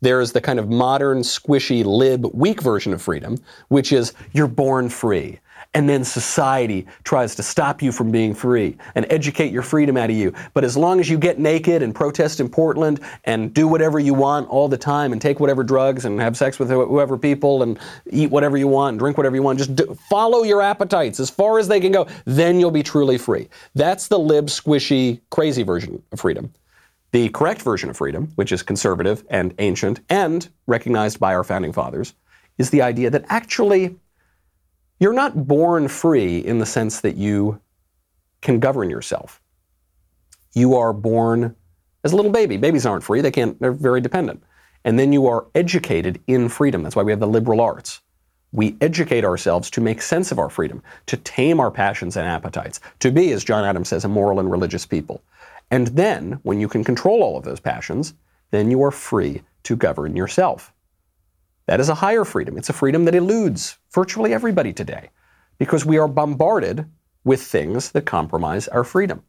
[0.03, 4.47] There is the kind of modern, squishy, lib, weak version of freedom, which is you're
[4.47, 5.41] born free
[5.77, 10.09] and then society tries to stop you from being free and educate your freedom out
[10.09, 10.33] of you.
[10.55, 14.15] But as long as you get naked and protest in Portland and do whatever you
[14.15, 17.79] want all the time and take whatever drugs and have sex with whoever people and
[18.11, 21.29] eat whatever you want and drink whatever you want, just do, follow your appetites as
[21.29, 23.47] far as they can go, then you'll be truly free.
[23.75, 26.55] That's the lib, squishy, crazy version of freedom.
[27.13, 31.75] The correct version of freedom, which is conservative and ancient and recognized by our founding
[31.75, 32.15] fathers,
[32.57, 33.99] is the idea that actually
[34.99, 37.61] you're not born free in the sense that you
[38.41, 39.41] can govern yourself.
[40.55, 41.55] You are born
[42.05, 42.57] as a little baby.
[42.57, 44.43] Babies aren't free, they can't, they're very dependent.
[44.85, 46.83] And then you are educated in freedom.
[46.83, 48.01] That's why we have the liberal arts.
[48.53, 52.81] We educate ourselves to make sense of our freedom, to tame our passions and appetites,
[53.01, 55.23] to be, as John Adams says, a moral and religious people.
[55.71, 58.15] And then, when you can control all of those passions,
[58.53, 60.73] then you are free to govern yourself.
[61.67, 62.57] That is a higher freedom.
[62.57, 65.11] It's a freedom that eludes virtually everybody today
[65.59, 66.87] because we are bombarded
[67.25, 69.23] with things that compromise our freedom.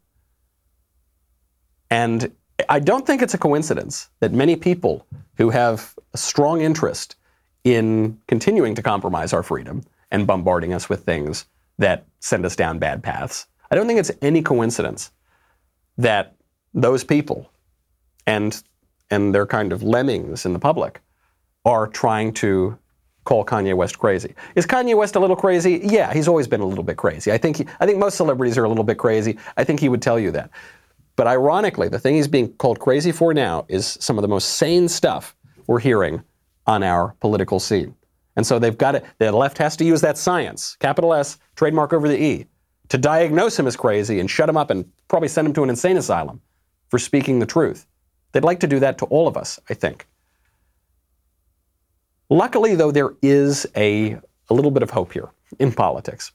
[1.89, 2.31] And
[2.69, 5.05] I don't think it's a coincidence that many people
[5.37, 7.15] who have a strong interest
[7.63, 11.45] in continuing to compromise our freedom and bombarding us with things
[11.79, 15.11] that send us down bad paths, I don't think it's any coincidence
[15.97, 16.35] that
[16.73, 17.49] those people
[18.25, 18.61] and
[19.09, 21.01] and their kind of lemmings in the public
[21.67, 22.77] are trying to
[23.25, 24.33] call Kanye West crazy.
[24.55, 25.81] Is Kanye West a little crazy?
[25.83, 27.31] Yeah, he's always been a little bit crazy.
[27.31, 29.37] I think he, I think most celebrities are a little bit crazy.
[29.57, 30.49] I think he would tell you that.
[31.17, 34.51] But ironically, the thing he's being called crazy for now is some of the most
[34.51, 35.35] sane stuff
[35.67, 36.23] we're hearing
[36.65, 37.95] on our political scene.
[38.37, 39.05] And so they've got it.
[39.17, 42.45] The left has to use that science, capital S, trademark over the E,
[42.89, 45.69] to diagnose him as crazy and shut him up and probably send him to an
[45.69, 46.39] insane asylum
[46.87, 47.85] for speaking the truth.
[48.31, 50.07] They'd like to do that to all of us, I think.
[52.29, 54.17] Luckily, though, there is a,
[54.49, 56.31] a little bit of hope here in politics.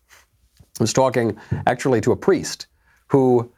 [0.81, 2.67] I was talking actually to a priest
[3.09, 3.51] who,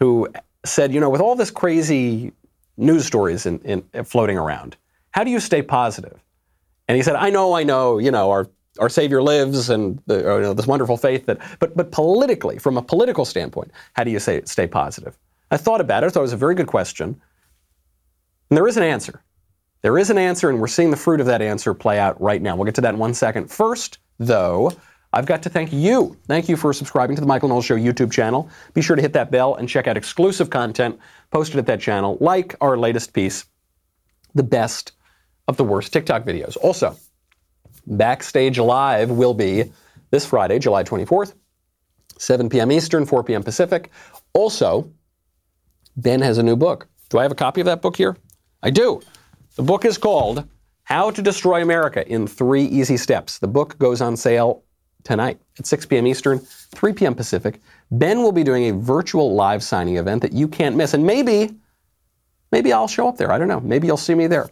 [0.00, 0.28] who
[0.64, 2.32] said, you know, with all this crazy
[2.78, 4.76] news stories in, in, floating around,
[5.10, 6.18] how do you stay positive?
[6.88, 10.18] And he said, I know, I know, you know, our, our Savior lives and the,
[10.18, 14.10] you know, this wonderful faith that, but, but politically, from a political standpoint, how do
[14.10, 15.16] you say, stay positive?
[15.50, 16.06] I thought about it.
[16.06, 17.20] I thought it was a very good question.
[18.48, 19.22] And there is an answer.
[19.82, 22.40] There is an answer, and we're seeing the fruit of that answer play out right
[22.40, 22.54] now.
[22.54, 23.50] We'll get to that in one second.
[23.50, 24.72] First, though,
[25.12, 26.16] I've got to thank you.
[26.28, 28.48] Thank you for subscribing to the Michael Knowles Show YouTube channel.
[28.74, 30.98] Be sure to hit that bell and check out exclusive content
[31.32, 33.44] posted at that channel, like our latest piece,
[34.34, 34.92] The Best
[35.48, 36.56] of the Worst TikTok Videos.
[36.62, 36.96] Also,
[37.86, 39.72] Backstage Live will be
[40.10, 41.34] this Friday, July 24th,
[42.18, 42.70] 7 p.m.
[42.70, 43.42] Eastern, 4 p.m.
[43.42, 43.90] Pacific.
[44.32, 44.88] Also,
[45.96, 46.86] Ben has a new book.
[47.08, 48.16] Do I have a copy of that book here?
[48.62, 49.02] I do.
[49.54, 50.48] The book is called
[50.84, 53.38] How to Destroy America in Three Easy Steps.
[53.38, 54.62] The book goes on sale
[55.04, 56.06] tonight at 6 p.m.
[56.06, 57.14] Eastern, 3 p.m.
[57.14, 57.60] Pacific.
[57.90, 60.94] Ben will be doing a virtual live signing event that you can't miss.
[60.94, 61.54] And maybe,
[62.50, 63.30] maybe I'll show up there.
[63.30, 63.60] I don't know.
[63.60, 64.48] Maybe you'll see me there.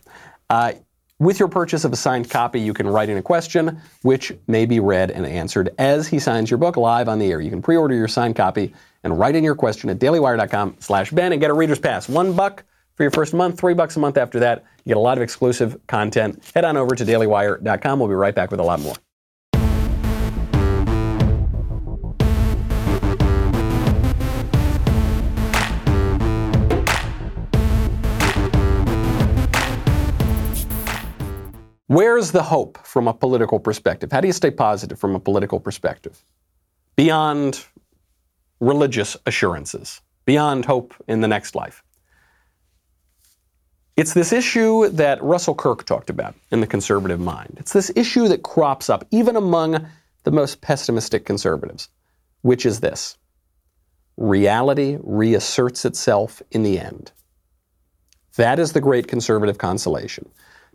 [0.51, 0.73] Uh,
[1.19, 4.67] with your purchase of a signed copy, you can write in a question which may
[4.67, 7.41] be read and answered as he signs your book live on the air.
[7.41, 11.33] You can pre-order your signed copy and write in your question at dailywire.com slash Ben
[11.33, 12.07] and get a reader's pass.
[12.07, 12.65] One buck
[13.01, 14.63] for your first month, three bucks a month after that.
[14.85, 16.45] You get a lot of exclusive content.
[16.55, 17.99] Head on over to dailywire.com.
[17.99, 18.95] We'll be right back with a lot more.
[31.87, 34.13] Where's the hope from a political perspective?
[34.13, 36.23] How do you stay positive from a political perspective?
[36.97, 37.65] Beyond
[38.61, 41.83] religious assurances, beyond hope in the next life.
[44.01, 47.57] It's this issue that Russell Kirk talked about in the conservative mind.
[47.59, 49.87] It's this issue that crops up even among
[50.23, 51.91] the most pessimistic conservatives,
[52.41, 53.19] which is this
[54.17, 57.13] reality reasserts itself in the end.
[58.37, 60.31] That is the great conservative consolation.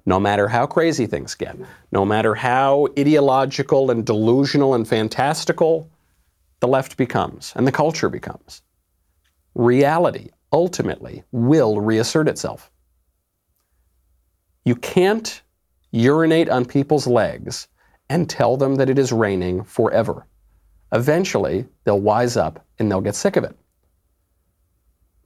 [0.05, 1.57] No matter how crazy things get,
[1.91, 5.89] no matter how ideological and delusional and fantastical
[6.59, 8.61] the left becomes and the culture becomes,
[9.55, 12.69] reality ultimately will reassert itself.
[14.65, 15.41] You can't
[15.91, 17.67] urinate on people's legs
[18.10, 20.25] and tell them that it is raining forever.
[20.91, 23.56] Eventually, they'll wise up and they'll get sick of it.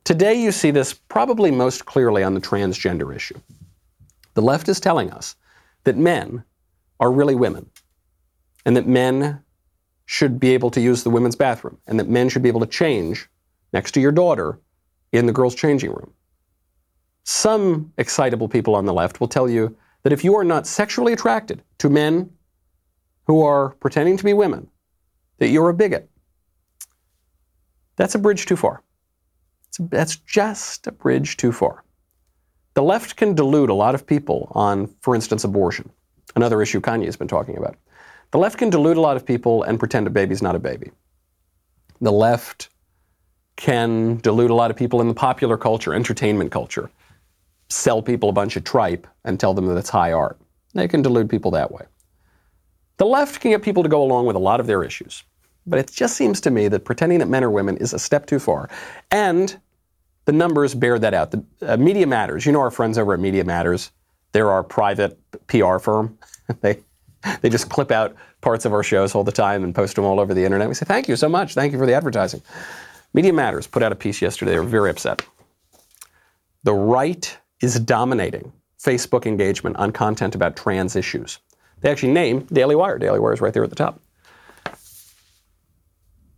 [0.04, 3.40] Today, you see this probably most clearly on the transgender issue.
[4.34, 5.36] The left is telling us
[5.84, 6.44] that men
[7.00, 7.70] are really women,
[8.66, 9.42] and that men
[10.06, 12.66] should be able to use the women's bathroom, and that men should be able to
[12.66, 13.30] change
[13.72, 14.60] next to your daughter
[15.12, 16.14] in the girls' changing room.
[17.32, 21.14] Some excitable people on the left will tell you that if you are not sexually
[21.14, 22.32] attracted to men
[23.28, 24.68] who are pretending to be women,
[25.38, 26.10] that you're a bigot.
[27.98, 28.82] That's a bridge too far.
[29.78, 31.84] that's just a bridge too far.
[32.74, 35.92] The left can delude a lot of people on, for instance, abortion,
[36.36, 37.76] another issue Kanye's been talking about.
[38.32, 40.90] The left can delude a lot of people and pretend a baby's not a baby.
[42.02, 42.70] The left
[43.56, 46.90] can delude a lot of people in the popular culture, entertainment culture,
[47.70, 50.40] sell people a bunch of tripe and tell them that it's high art.
[50.74, 51.86] They can delude people that way.
[52.98, 55.24] The left can get people to go along with a lot of their issues.
[55.66, 58.26] But it just seems to me that pretending that men are women is a step
[58.26, 58.70] too far.
[59.12, 59.60] And
[60.26, 61.32] the numbers bear that out.
[61.32, 63.92] The uh, Media Matters, you know our friends over at Media Matters,
[64.32, 66.18] they're our private PR firm.
[66.62, 66.80] they
[67.42, 70.20] they just clip out parts of our shows all the time and post them all
[70.20, 70.70] over the internet.
[70.70, 71.54] We say, thank you so much.
[71.54, 72.42] Thank you for the advertising.
[73.14, 74.52] Media Matters put out a piece yesterday.
[74.52, 75.26] They were very upset.
[76.64, 81.40] The right is dominating Facebook engagement on content about trans issues.
[81.82, 82.98] They actually name Daily Wire.
[82.98, 84.02] Daily Wire is right there at the top.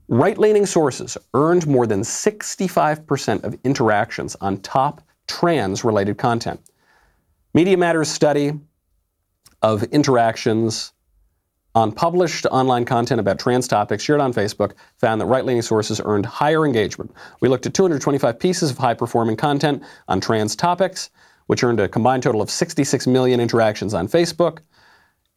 [0.08, 6.60] Right leaning sources earned more than 65% of interactions on top trans related content.
[7.54, 8.60] Media Matters study
[9.62, 10.94] of interactions
[11.74, 16.02] on published online content about trans topics shared on Facebook found that right leaning sources
[16.04, 17.12] earned higher engagement.
[17.40, 21.10] We looked at 225 pieces of high performing content on trans topics,
[21.48, 24.60] which earned a combined total of 66 million interactions on Facebook.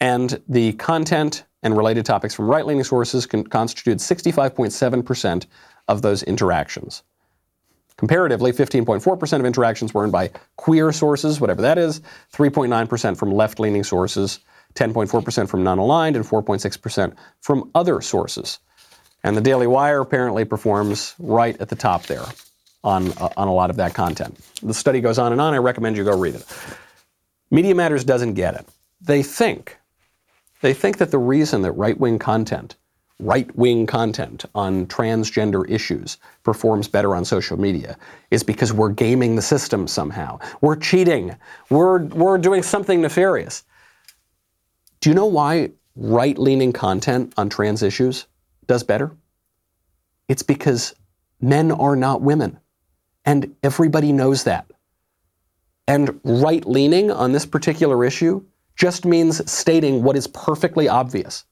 [0.01, 5.47] And the content and related topics from right leaning sources con- constituted 65.7%
[5.89, 7.03] of those interactions.
[7.97, 12.01] Comparatively, 15.4% of interactions were earned by queer sources, whatever that is,
[12.33, 14.41] 3.9% from left leaning sources,
[14.75, 18.59] 10.4% from non aligned, and 4.6% from other sources.
[19.23, 22.25] And the Daily Wire apparently performs right at the top there
[22.83, 24.39] on, uh, on a lot of that content.
[24.63, 25.55] The study goes on and on.
[25.55, 26.45] I recommend you go read it.
[27.51, 28.67] Media Matters doesn't get it.
[29.01, 29.79] They think
[30.65, 32.77] they think that the reason that right wing content,
[33.21, 37.99] right wing content on transgender issues performs better on social media
[38.31, 40.39] is because we're gaming the system somehow.
[40.63, 41.37] We're cheating.
[41.69, 43.63] We're, we're doing something nefarious.
[45.05, 48.27] Do you know why right leaning content on trans issues
[48.67, 49.15] does better?
[50.29, 50.95] It's because
[51.43, 52.59] men are not women.
[53.27, 54.65] And everybody knows that.
[55.87, 61.45] And right leaning on this particular issue just means stating what is perfectly obvious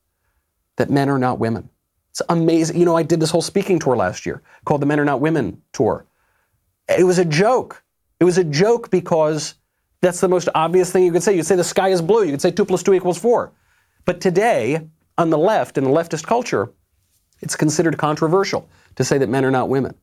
[0.77, 1.69] that men are not women.
[2.09, 2.79] It's amazing.
[2.79, 5.21] You know, I did this whole speaking tour last year called the Men Are Not
[5.21, 6.07] Women Tour.
[6.89, 7.83] It was a joke.
[8.19, 9.57] It was a joke because
[10.03, 11.35] that's the most obvious thing you could say.
[11.35, 12.25] You'd say the sky is blue.
[12.25, 13.51] You could say 2 plus 2 equals 4.
[14.05, 14.87] But today,
[15.17, 16.71] on the left, in the leftist culture,
[17.41, 19.95] it's considered controversial to say that men are not women.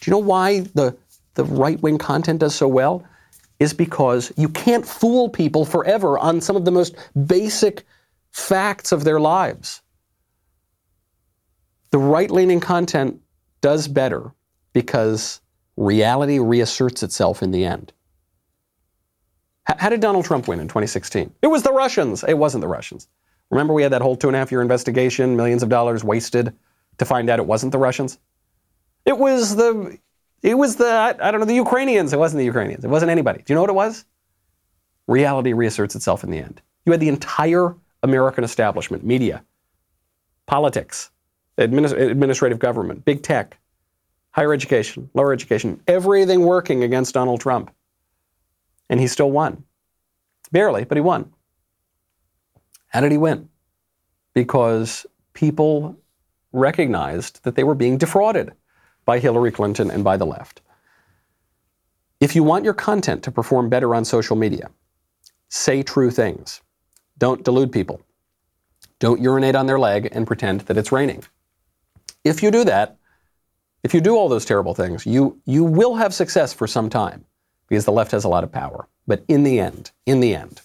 [0.00, 0.96] Do you know why the,
[1.34, 3.06] the right wing content does so well?
[3.58, 6.94] is because you can't fool people forever on some of the most
[7.26, 7.84] basic
[8.32, 9.82] facts of their lives.
[11.90, 13.20] The right leaning content
[13.62, 14.32] does better
[14.72, 15.40] because
[15.76, 17.92] reality reasserts itself in the end.
[19.66, 21.32] How did Donald Trump win in 2016?
[21.42, 22.24] It was the Russians.
[22.24, 23.08] It wasn't the Russians.
[23.50, 26.54] Remember, we had that whole two and a half year investigation, millions of dollars wasted
[26.98, 28.18] to find out it wasn't the Russians?
[29.04, 29.98] It was the
[30.42, 32.12] it was the, I don't know, the Ukrainians.
[32.12, 32.84] It wasn't the Ukrainians.
[32.84, 33.38] It wasn't anybody.
[33.38, 34.04] Do you know what it was?
[35.08, 36.60] Reality reasserts itself in the end.
[36.84, 39.42] You had the entire American establishment, media,
[40.46, 41.10] politics,
[41.58, 43.58] administ- administrative government, big tech,
[44.30, 47.72] higher education, lower education, everything working against Donald Trump.
[48.88, 49.64] And he still won.
[50.52, 51.32] Barely, but he won.
[52.88, 53.48] How did he win?
[54.34, 55.96] Because people
[56.52, 58.52] recognized that they were being defrauded
[59.04, 60.62] by Hillary Clinton and by the left.
[62.20, 64.70] If you want your content to perform better on social media,
[65.48, 66.62] say true things.
[67.18, 68.00] Don't delude people.
[68.98, 71.24] Don't urinate on their leg and pretend that it's raining.
[72.24, 72.96] If you do that,
[73.82, 77.24] if you do all those terrible things, you, you will have success for some time
[77.68, 78.88] because the left has a lot of power.
[79.06, 80.60] But in the end, in the end,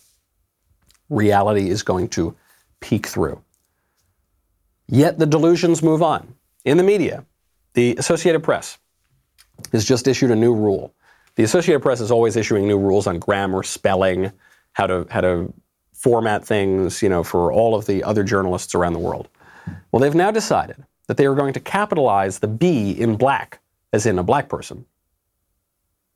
[1.10, 2.36] reality is going to
[2.80, 3.42] peek through.
[4.88, 6.36] Yet the delusions move on.
[6.66, 7.26] In the media,
[7.74, 8.78] the Associated Press
[9.72, 10.94] has just issued a new rule.
[11.36, 14.32] The Associated Press is always issuing new rules on grammar, spelling,
[14.74, 15.54] how to how to
[15.94, 19.30] format things, you know, for all of the other journalists around the world.
[19.92, 23.60] Well, they've now decided that they are going to capitalize the B in black,
[23.94, 24.86] as in a black person,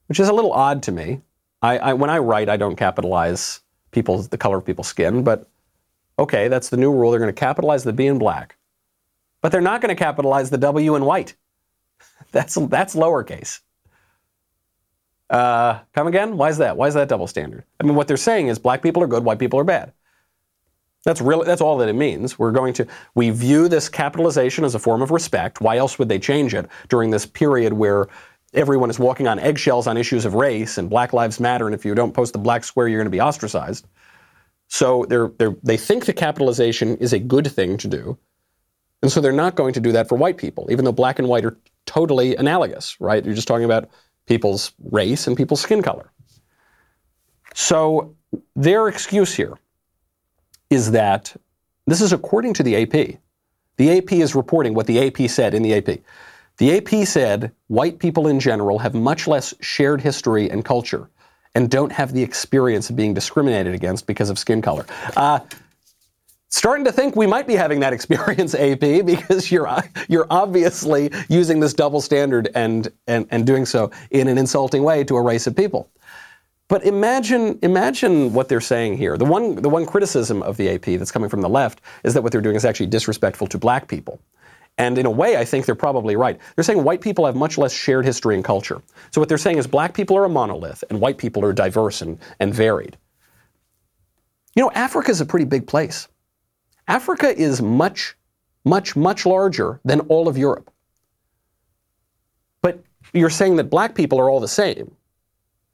[0.07, 1.21] which is a little odd to me.
[1.61, 5.47] I, I when I write, I don't capitalize people's the color of people's skin, but
[6.19, 7.11] okay, that's the new rule.
[7.11, 8.57] They're going to capitalize the B in black,
[9.41, 11.35] but they're not going to capitalize the W in white.
[12.31, 13.61] That's that's lowercase.
[15.29, 16.37] Uh, come again?
[16.37, 16.75] Why is that?
[16.75, 17.63] Why is that double standard?
[17.79, 19.93] I mean, what they're saying is black people are good, white people are bad.
[21.05, 22.37] That's really that's all that it means.
[22.37, 25.61] We're going to we view this capitalization as a form of respect.
[25.61, 28.07] Why else would they change it during this period where
[28.55, 31.85] everyone is walking on eggshells on issues of race and Black Lives Matter, and if
[31.85, 33.87] you don't post the black square, you're going to be ostracized.
[34.67, 38.17] So they're, they're, they think the capitalization is a good thing to do.
[39.01, 41.27] And so they're not going to do that for white people, even though black and
[41.27, 43.23] white are totally analogous, right?
[43.23, 43.89] You're just talking about
[44.25, 46.11] people's race and people's skin color.
[47.53, 48.15] So
[48.55, 49.57] their excuse here
[50.69, 51.35] is that
[51.85, 53.19] this is according to the AP.
[53.77, 55.99] The AP is reporting what the AP said in the AP.
[56.57, 61.09] The AP said white people in general have much less shared history and culture
[61.53, 64.85] and don't have the experience of being discriminated against because of skin color.
[65.15, 65.39] Uh,
[66.49, 69.69] starting to think we might be having that experience, AP, because you're
[70.07, 75.03] you're obviously using this double standard and and and doing so in an insulting way
[75.03, 75.89] to a race of people.
[76.67, 79.17] But imagine imagine what they're saying here.
[79.17, 82.23] The one the one criticism of the AP that's coming from the left is that
[82.23, 84.19] what they're doing is actually disrespectful to black people.
[84.77, 86.39] And in a way, I think they're probably right.
[86.55, 88.81] They're saying white people have much less shared history and culture.
[89.11, 92.01] So what they're saying is black people are a monolith and white people are diverse
[92.01, 92.97] and, and varied.
[94.55, 96.07] You know, Africa is a pretty big place.
[96.87, 98.15] Africa is much,
[98.65, 100.69] much, much larger than all of Europe.
[102.61, 104.93] But you're saying that black people are all the same,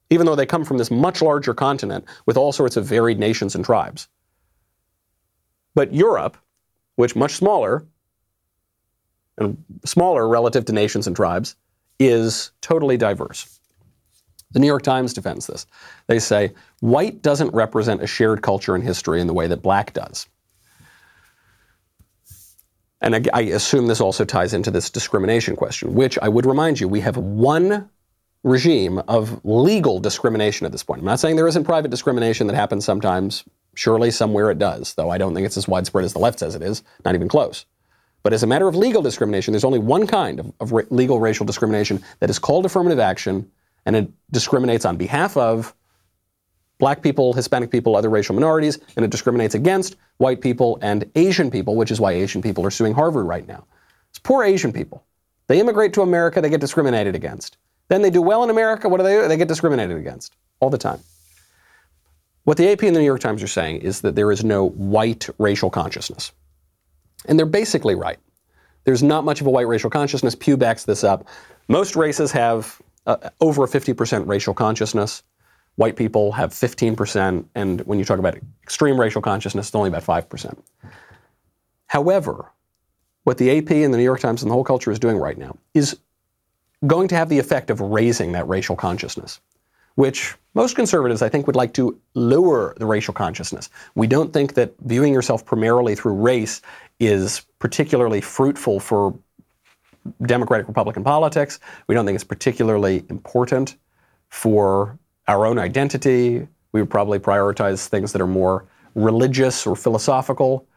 [0.10, 3.56] even though they come from this much larger continent with all sorts of varied nations
[3.56, 4.08] and tribes.
[5.74, 6.38] But Europe,
[6.96, 7.86] which much smaller,
[9.42, 9.52] Uh,
[9.86, 11.56] smaller relative to nations and tribes,
[12.00, 13.60] is totally diverse.
[14.52, 15.66] The New York Times defends this.
[16.08, 19.94] They say white doesn't represent a shared culture and history in the way that black
[19.94, 20.28] does.
[23.02, 26.80] And I, I, assume this also ties into this discrimination question, which I would remind
[26.80, 27.90] you, we have one
[28.44, 31.00] regime of legal discrimination at this point.
[31.00, 33.44] I'm not saying there isn't private discrimination that happens sometimes.
[33.74, 36.56] Surely somewhere it does, though I don't think it's as widespread as the left says
[36.56, 37.66] it is, not even close.
[38.24, 41.20] But as a matter of legal discrimination, there's only one kind of, of ra- legal
[41.20, 43.50] racial discrimination that is called affirmative action,
[43.86, 45.74] and it discriminates on behalf of
[46.78, 51.50] black people, Hispanic people, other racial minorities, and it discriminates against white people and Asian
[51.50, 53.66] people, which is why Asian people are suing Harvard right now.
[54.10, 55.06] It's poor Asian people.
[55.48, 57.58] They immigrate to America, they get discriminated against.
[57.88, 59.28] Then they do well in America, what do they do?
[59.28, 61.00] They get discriminated against all the time.
[62.44, 64.70] What the AP and the New York Times are saying is that there is no
[64.70, 66.32] white racial consciousness.
[67.26, 68.18] And they're basically right.
[68.84, 70.36] There's not much of a white racial consciousness.
[70.36, 71.28] Pew backs this up.
[71.68, 75.24] Most races have uh, over a 50% racial consciousness.
[75.76, 80.04] White people have 15%, and when you talk about extreme racial consciousness, it's only about
[80.04, 80.58] 5%.
[81.88, 82.52] However,
[83.24, 85.38] what the AP and the New York Times and the whole culture is doing right
[85.38, 85.98] now is
[86.88, 89.40] going to have the effect of raising that racial consciousness,
[89.96, 93.70] which most conservatives, I think, would like to lower the racial consciousness.
[93.96, 96.62] We don't think that viewing yourself primarily through race
[97.02, 99.18] is particularly fruitful for
[100.22, 101.60] Democratic Republican politics.
[101.88, 103.76] We don't think it's particularly important
[104.30, 106.48] for our own identity.
[106.72, 110.68] We would probably prioritize things that are more religious or philosophical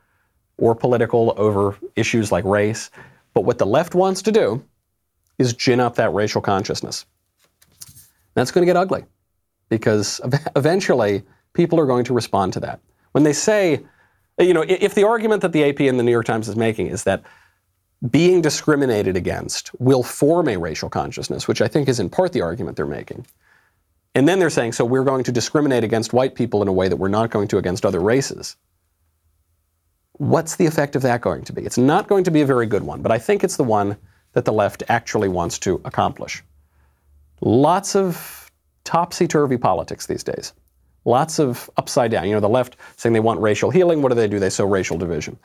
[0.56, 2.90] or political over issues like race.
[3.34, 4.64] But what the left wants to do
[5.38, 7.04] is gin up that racial consciousness.
[8.34, 9.04] That's going to get ugly
[9.68, 10.22] because
[10.56, 11.22] eventually
[11.52, 12.80] people are going to respond to that.
[13.12, 13.84] When they say,
[14.38, 16.88] you know, if the argument that the AP and the New York Times is making
[16.88, 17.22] is that
[18.10, 22.42] being discriminated against will form a racial consciousness, which I think is in part the
[22.42, 23.26] argument they're making.
[24.14, 26.88] And then they're saying, so we're going to discriminate against white people in a way
[26.88, 28.56] that we're not going to against other races.
[30.18, 31.62] What's the effect of that going to be?
[31.62, 33.96] It's not going to be a very good one, but I think it's the one
[34.32, 36.44] that the left actually wants to accomplish.
[37.40, 38.50] Lots of
[38.84, 40.52] topsy turvy politics these days.
[41.04, 42.26] Lots of upside down.
[42.26, 44.02] You know, the left saying they want racial healing.
[44.02, 44.38] What do they do?
[44.38, 45.38] They sow racial division.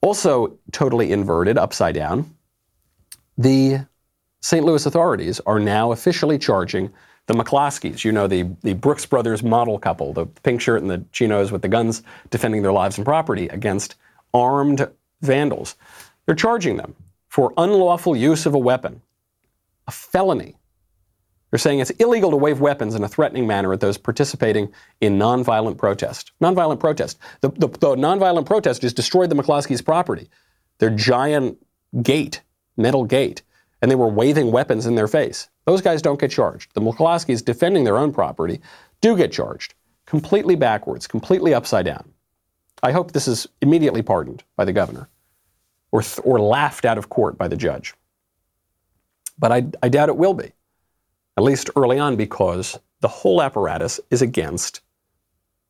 [0.00, 2.34] Also, totally inverted, upside down.
[3.38, 3.86] The
[4.40, 4.64] St.
[4.64, 6.92] Louis authorities are now officially charging
[7.26, 11.04] the McCloskeys, you know, the, the Brooks Brothers model couple, the pink shirt and the
[11.12, 13.94] chinos with the guns defending their lives and property against
[14.34, 14.88] armed
[15.20, 15.76] vandals.
[16.26, 16.94] They're charging them
[17.28, 19.00] for unlawful use of a weapon,
[19.86, 20.56] a felony.
[21.52, 24.72] They're saying it's illegal to wave weapons in a threatening manner at those participating
[25.02, 26.32] in nonviolent protest.
[26.40, 27.18] Nonviolent protest.
[27.42, 30.30] The, the, the nonviolent protest just destroyed the McCloskeys' property,
[30.78, 31.58] their giant
[32.02, 32.40] gate,
[32.78, 33.42] metal gate,
[33.82, 35.50] and they were waving weapons in their face.
[35.66, 36.72] Those guys don't get charged.
[36.72, 38.62] The McCloskeys defending their own property
[39.02, 39.74] do get charged.
[40.06, 42.10] Completely backwards, completely upside down.
[42.82, 45.10] I hope this is immediately pardoned by the governor
[45.90, 47.92] or, th- or laughed out of court by the judge.
[49.38, 50.52] But I, I doubt it will be
[51.36, 54.80] at least early on, because the whole apparatus is against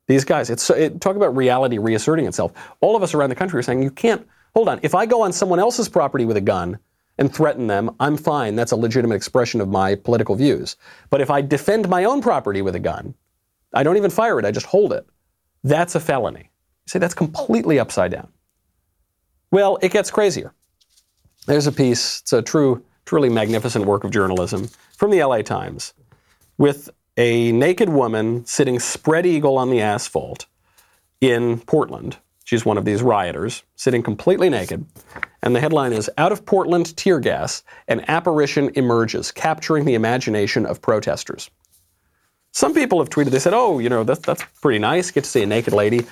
[0.06, 0.50] these guys.
[0.50, 2.52] It's it, talk about reality reasserting itself.
[2.80, 4.80] All of us around the country are saying you can't hold on.
[4.82, 6.78] If I go on someone else's property with a gun
[7.18, 8.56] and threaten them, I'm fine.
[8.56, 10.76] That's a legitimate expression of my political views.
[11.10, 13.14] But if I defend my own property with a gun,
[13.72, 14.44] I don't even fire it.
[14.44, 15.06] I just hold it.
[15.64, 16.50] That's a felony.
[16.84, 18.28] You say that's completely upside down.
[19.50, 20.52] Well, it gets crazier.
[21.46, 22.20] There's a piece.
[22.20, 25.92] It's a true, truly magnificent work of journalism from the LA Times
[26.56, 26.88] with
[27.18, 30.46] a naked woman sitting spread eagle on the asphalt
[31.20, 32.16] in Portland.
[32.44, 34.86] She's one of these rioters, sitting completely naked.
[35.42, 40.64] And the headline is Out of Portland Tear Gas, an apparition emerges, capturing the imagination
[40.64, 41.50] of protesters.
[42.52, 45.10] Some people have tweeted, they said, oh, you know, that's, that's pretty nice.
[45.10, 46.06] Get to see a naked lady.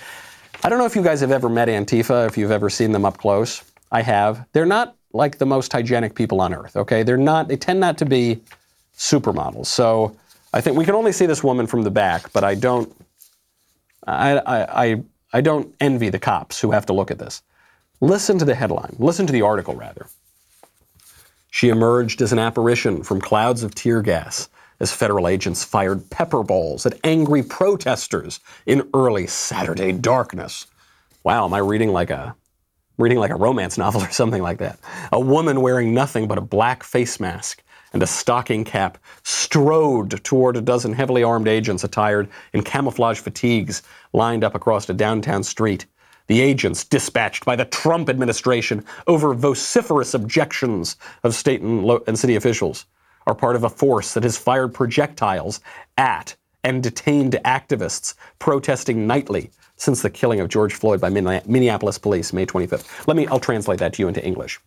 [0.62, 3.06] I don't know if you guys have ever met Antifa, if you've ever seen them
[3.06, 3.64] up close.
[3.90, 4.46] I have.
[4.52, 7.02] They're not like the most hygienic people on earth, okay?
[7.02, 8.40] They're not, they tend not to be
[8.96, 9.66] supermodels.
[9.66, 10.16] So
[10.52, 12.94] I think we can only see this woman from the back, but I don't,
[14.06, 15.02] I, I, I,
[15.32, 17.42] I don't envy the cops who have to look at this.
[18.00, 18.96] Listen to the headline.
[18.98, 20.06] Listen to the article, rather.
[21.50, 24.48] She emerged as an apparition from clouds of tear gas
[24.78, 30.66] as federal agents fired pepper balls at angry protesters in early Saturday darkness.
[31.22, 32.34] Wow, am I reading like a
[33.02, 34.78] reading like a romance novel or something like that?
[35.12, 40.56] A woman wearing nothing but a black face mask and a stocking cap strode toward
[40.56, 43.82] a dozen heavily armed agents attired in camouflage fatigues
[44.12, 45.86] lined up across a downtown street.
[46.28, 52.16] The agents, dispatched by the Trump administration over vociferous objections of state and, lo- and
[52.16, 52.86] city officials,
[53.26, 55.60] are part of a force that has fired projectiles
[55.98, 62.32] at and detained activists protesting nightly since the killing of George Floyd by Minneapolis police
[62.32, 63.06] May 25th.
[63.06, 64.60] Let me, I'll translate that to you into English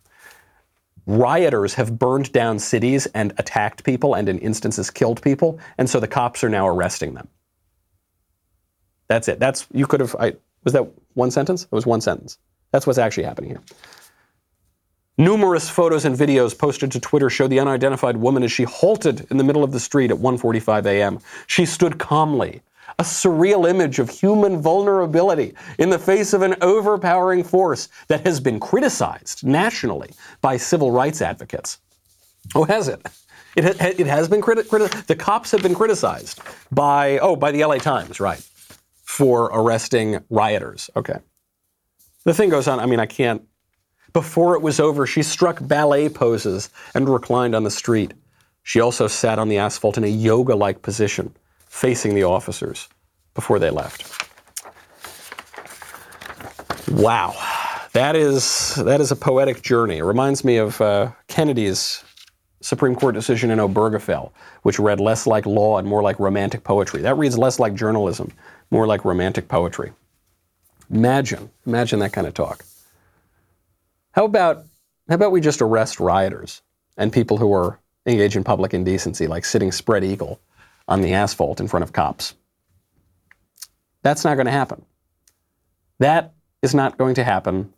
[1.06, 6.00] rioters have burned down cities and attacked people and in instances killed people, and so
[6.00, 7.28] the cops are now arresting them.
[9.08, 9.38] That's it.
[9.38, 10.16] That's you could have.
[10.18, 10.34] I,
[10.64, 11.64] was that one sentence?
[11.64, 12.38] It was one sentence.
[12.70, 13.60] That's what's actually happening here.
[15.16, 19.36] Numerous photos and videos posted to Twitter show the unidentified woman as she halted in
[19.36, 21.20] the middle of the street at 1:45 a.m.
[21.46, 22.62] She stood calmly,
[22.98, 28.40] a surreal image of human vulnerability in the face of an overpowering force that has
[28.40, 30.10] been criticized nationally
[30.40, 31.78] by civil rights advocates.
[32.56, 33.00] Oh, has it?
[33.54, 34.72] It, ha- it has been criticized.
[34.72, 36.40] Criti- the cops have been criticized
[36.72, 38.42] by, oh, by the LA Times, right,
[39.04, 40.90] for arresting rioters.
[40.96, 41.18] Okay.
[42.24, 43.42] The thing goes on, I mean, I can't.
[44.14, 48.14] Before it was over, she struck ballet poses and reclined on the street.
[48.62, 51.34] She also sat on the asphalt in a yoga like position
[51.66, 52.88] facing the officers
[53.34, 54.30] before they left.
[56.92, 57.34] Wow,
[57.92, 59.98] that is that is a poetic journey.
[59.98, 62.04] It reminds me of uh, Kennedy's
[62.60, 64.30] Supreme Court decision in Obergefell,
[64.62, 67.02] which read less like law and more like romantic poetry.
[67.02, 68.30] That reads less like journalism,
[68.70, 69.92] more like romantic poetry.
[70.88, 72.64] Imagine, imagine that kind of talk.
[74.14, 74.64] How about
[75.08, 76.62] how about we just arrest rioters
[76.96, 80.40] and people who are engaged in public indecency, like sitting spread eagle
[80.88, 82.34] on the asphalt in front of cops.
[84.02, 84.84] That's not going to happen.
[85.98, 87.72] That is not going to happen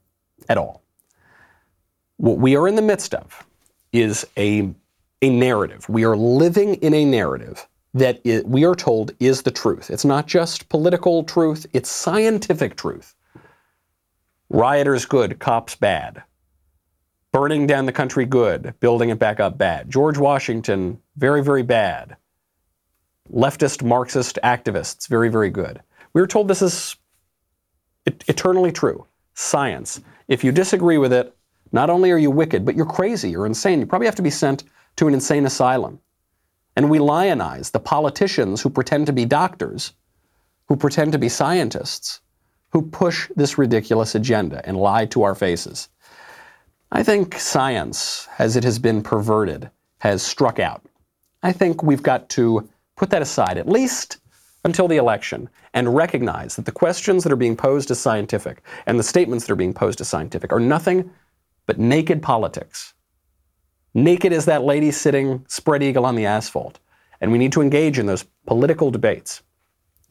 [0.49, 0.83] at all.
[2.17, 3.47] What we are in the midst of
[3.93, 4.73] is a,
[5.23, 5.89] a narrative.
[5.89, 9.91] We are living in a narrative that it, we are told is the truth.
[9.91, 13.15] It's not just political truth, it's scientific truth.
[14.49, 16.23] Rioters good, cops bad.
[17.33, 19.91] Burning down the country good, building it back up bad.
[19.91, 22.17] George Washington, very, very bad
[23.33, 25.09] leftist Marxist activists.
[25.09, 25.83] Very, very good.
[26.13, 26.97] We were told this is
[28.07, 29.05] eternally true.
[29.35, 30.01] Science.
[30.29, 31.37] If you disagree with it,
[31.73, 33.81] Not only are you wicked, but you're crazy, you're insane.
[33.81, 34.65] You probably have to be sent
[34.97, 36.01] to an insane asylum.
[36.77, 39.93] And we lionize the politicians who pretend to be doctors,
[40.69, 42.21] who pretend to be scientists,
[42.77, 45.89] who push this ridiculous agenda and lie to our faces.
[46.93, 49.71] I think science, as it has been perverted,
[50.01, 50.85] has struck out.
[51.43, 54.19] I think we've got to put that aside, at least
[54.67, 58.99] until the election, and recognize that the questions that are being posed as scientific and
[58.99, 61.11] the statements that are being posed as scientific are nothing
[61.65, 62.93] but naked politics.
[63.95, 66.79] Naked as that lady sitting spread eagle on the asphalt.
[67.23, 69.41] And we need to engage in those political debates.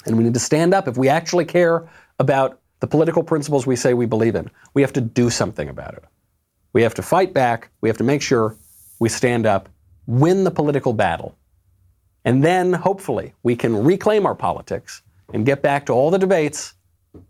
[0.08, 1.88] And we need to stand up if we actually care
[2.20, 4.50] about the political principles we say we believe in.
[4.74, 6.04] We have to do something about it.
[6.74, 7.70] We have to fight back.
[7.82, 8.56] We have to make sure
[9.00, 9.70] we stand up,
[10.08, 11.36] win the political battle.
[12.24, 15.04] And then, hopefully, we can reclaim our politics
[15.34, 16.74] and get back to all the debates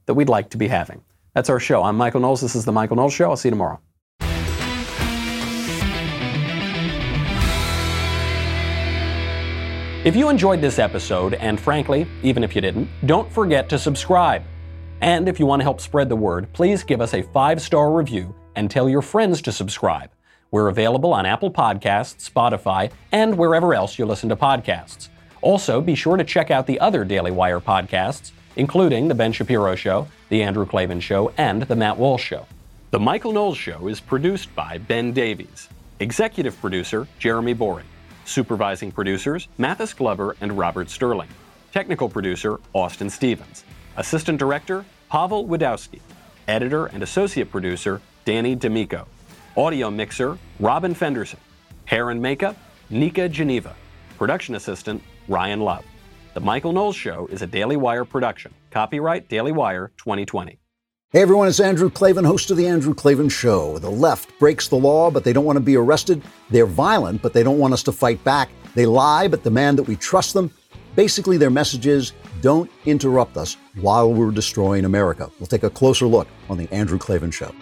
[0.06, 1.02] that we'd like to be having.
[1.34, 1.84] That's our show.
[1.84, 2.42] I'm Michael Knowles.
[2.42, 3.30] This is The Michael Knowles Show.
[3.30, 3.80] I'll see you tomorrow.
[10.06, 14.44] If you enjoyed this episode, and frankly, even if you didn't, don't forget to subscribe.
[15.02, 17.92] And if you want to help spread the word, please give us a five star
[17.92, 20.10] review and tell your friends to subscribe.
[20.52, 25.10] We're available on Apple Podcasts, Spotify, and wherever else you listen to podcasts.
[25.42, 29.76] Also, be sure to check out the other Daily Wire podcasts, including The Ben Shapiro
[29.76, 32.48] Show, The Andrew Klavan Show, and The Matt Walsh Show.
[32.92, 35.68] The Michael Knowles Show is produced by Ben Davies,
[36.00, 37.86] executive producer Jeremy Boring,
[38.24, 41.30] supervising producers Mathis Glover and Robert Sterling,
[41.74, 43.66] technical producer Austin Stevens,
[43.98, 46.00] assistant director Pavel Wadowski,
[46.48, 49.08] editor and associate producer Danny D'Amico,
[49.56, 51.40] audio mixer Robin Fenderson,
[51.86, 52.58] hair and makeup
[52.90, 53.76] Nika Geneva,
[54.18, 55.86] production assistant Ryan Love.
[56.34, 58.54] The Michael Knowles Show is a Daily Wire production.
[58.72, 60.60] Copyright Daily Wire 2020.
[61.12, 63.80] Hey everyone, it's Andrew Klavan, host of The Andrew Klavan Show.
[63.80, 66.22] The left breaks the law, but they don't want to be arrested.
[66.50, 68.50] They're violent, but they don't want us to fight back.
[68.74, 70.52] They lie, but demand that we trust them.
[70.96, 75.30] Basically, their message is don't interrupt us while we're destroying America.
[75.40, 77.54] We'll take a closer look on The Andrew Klavan Show.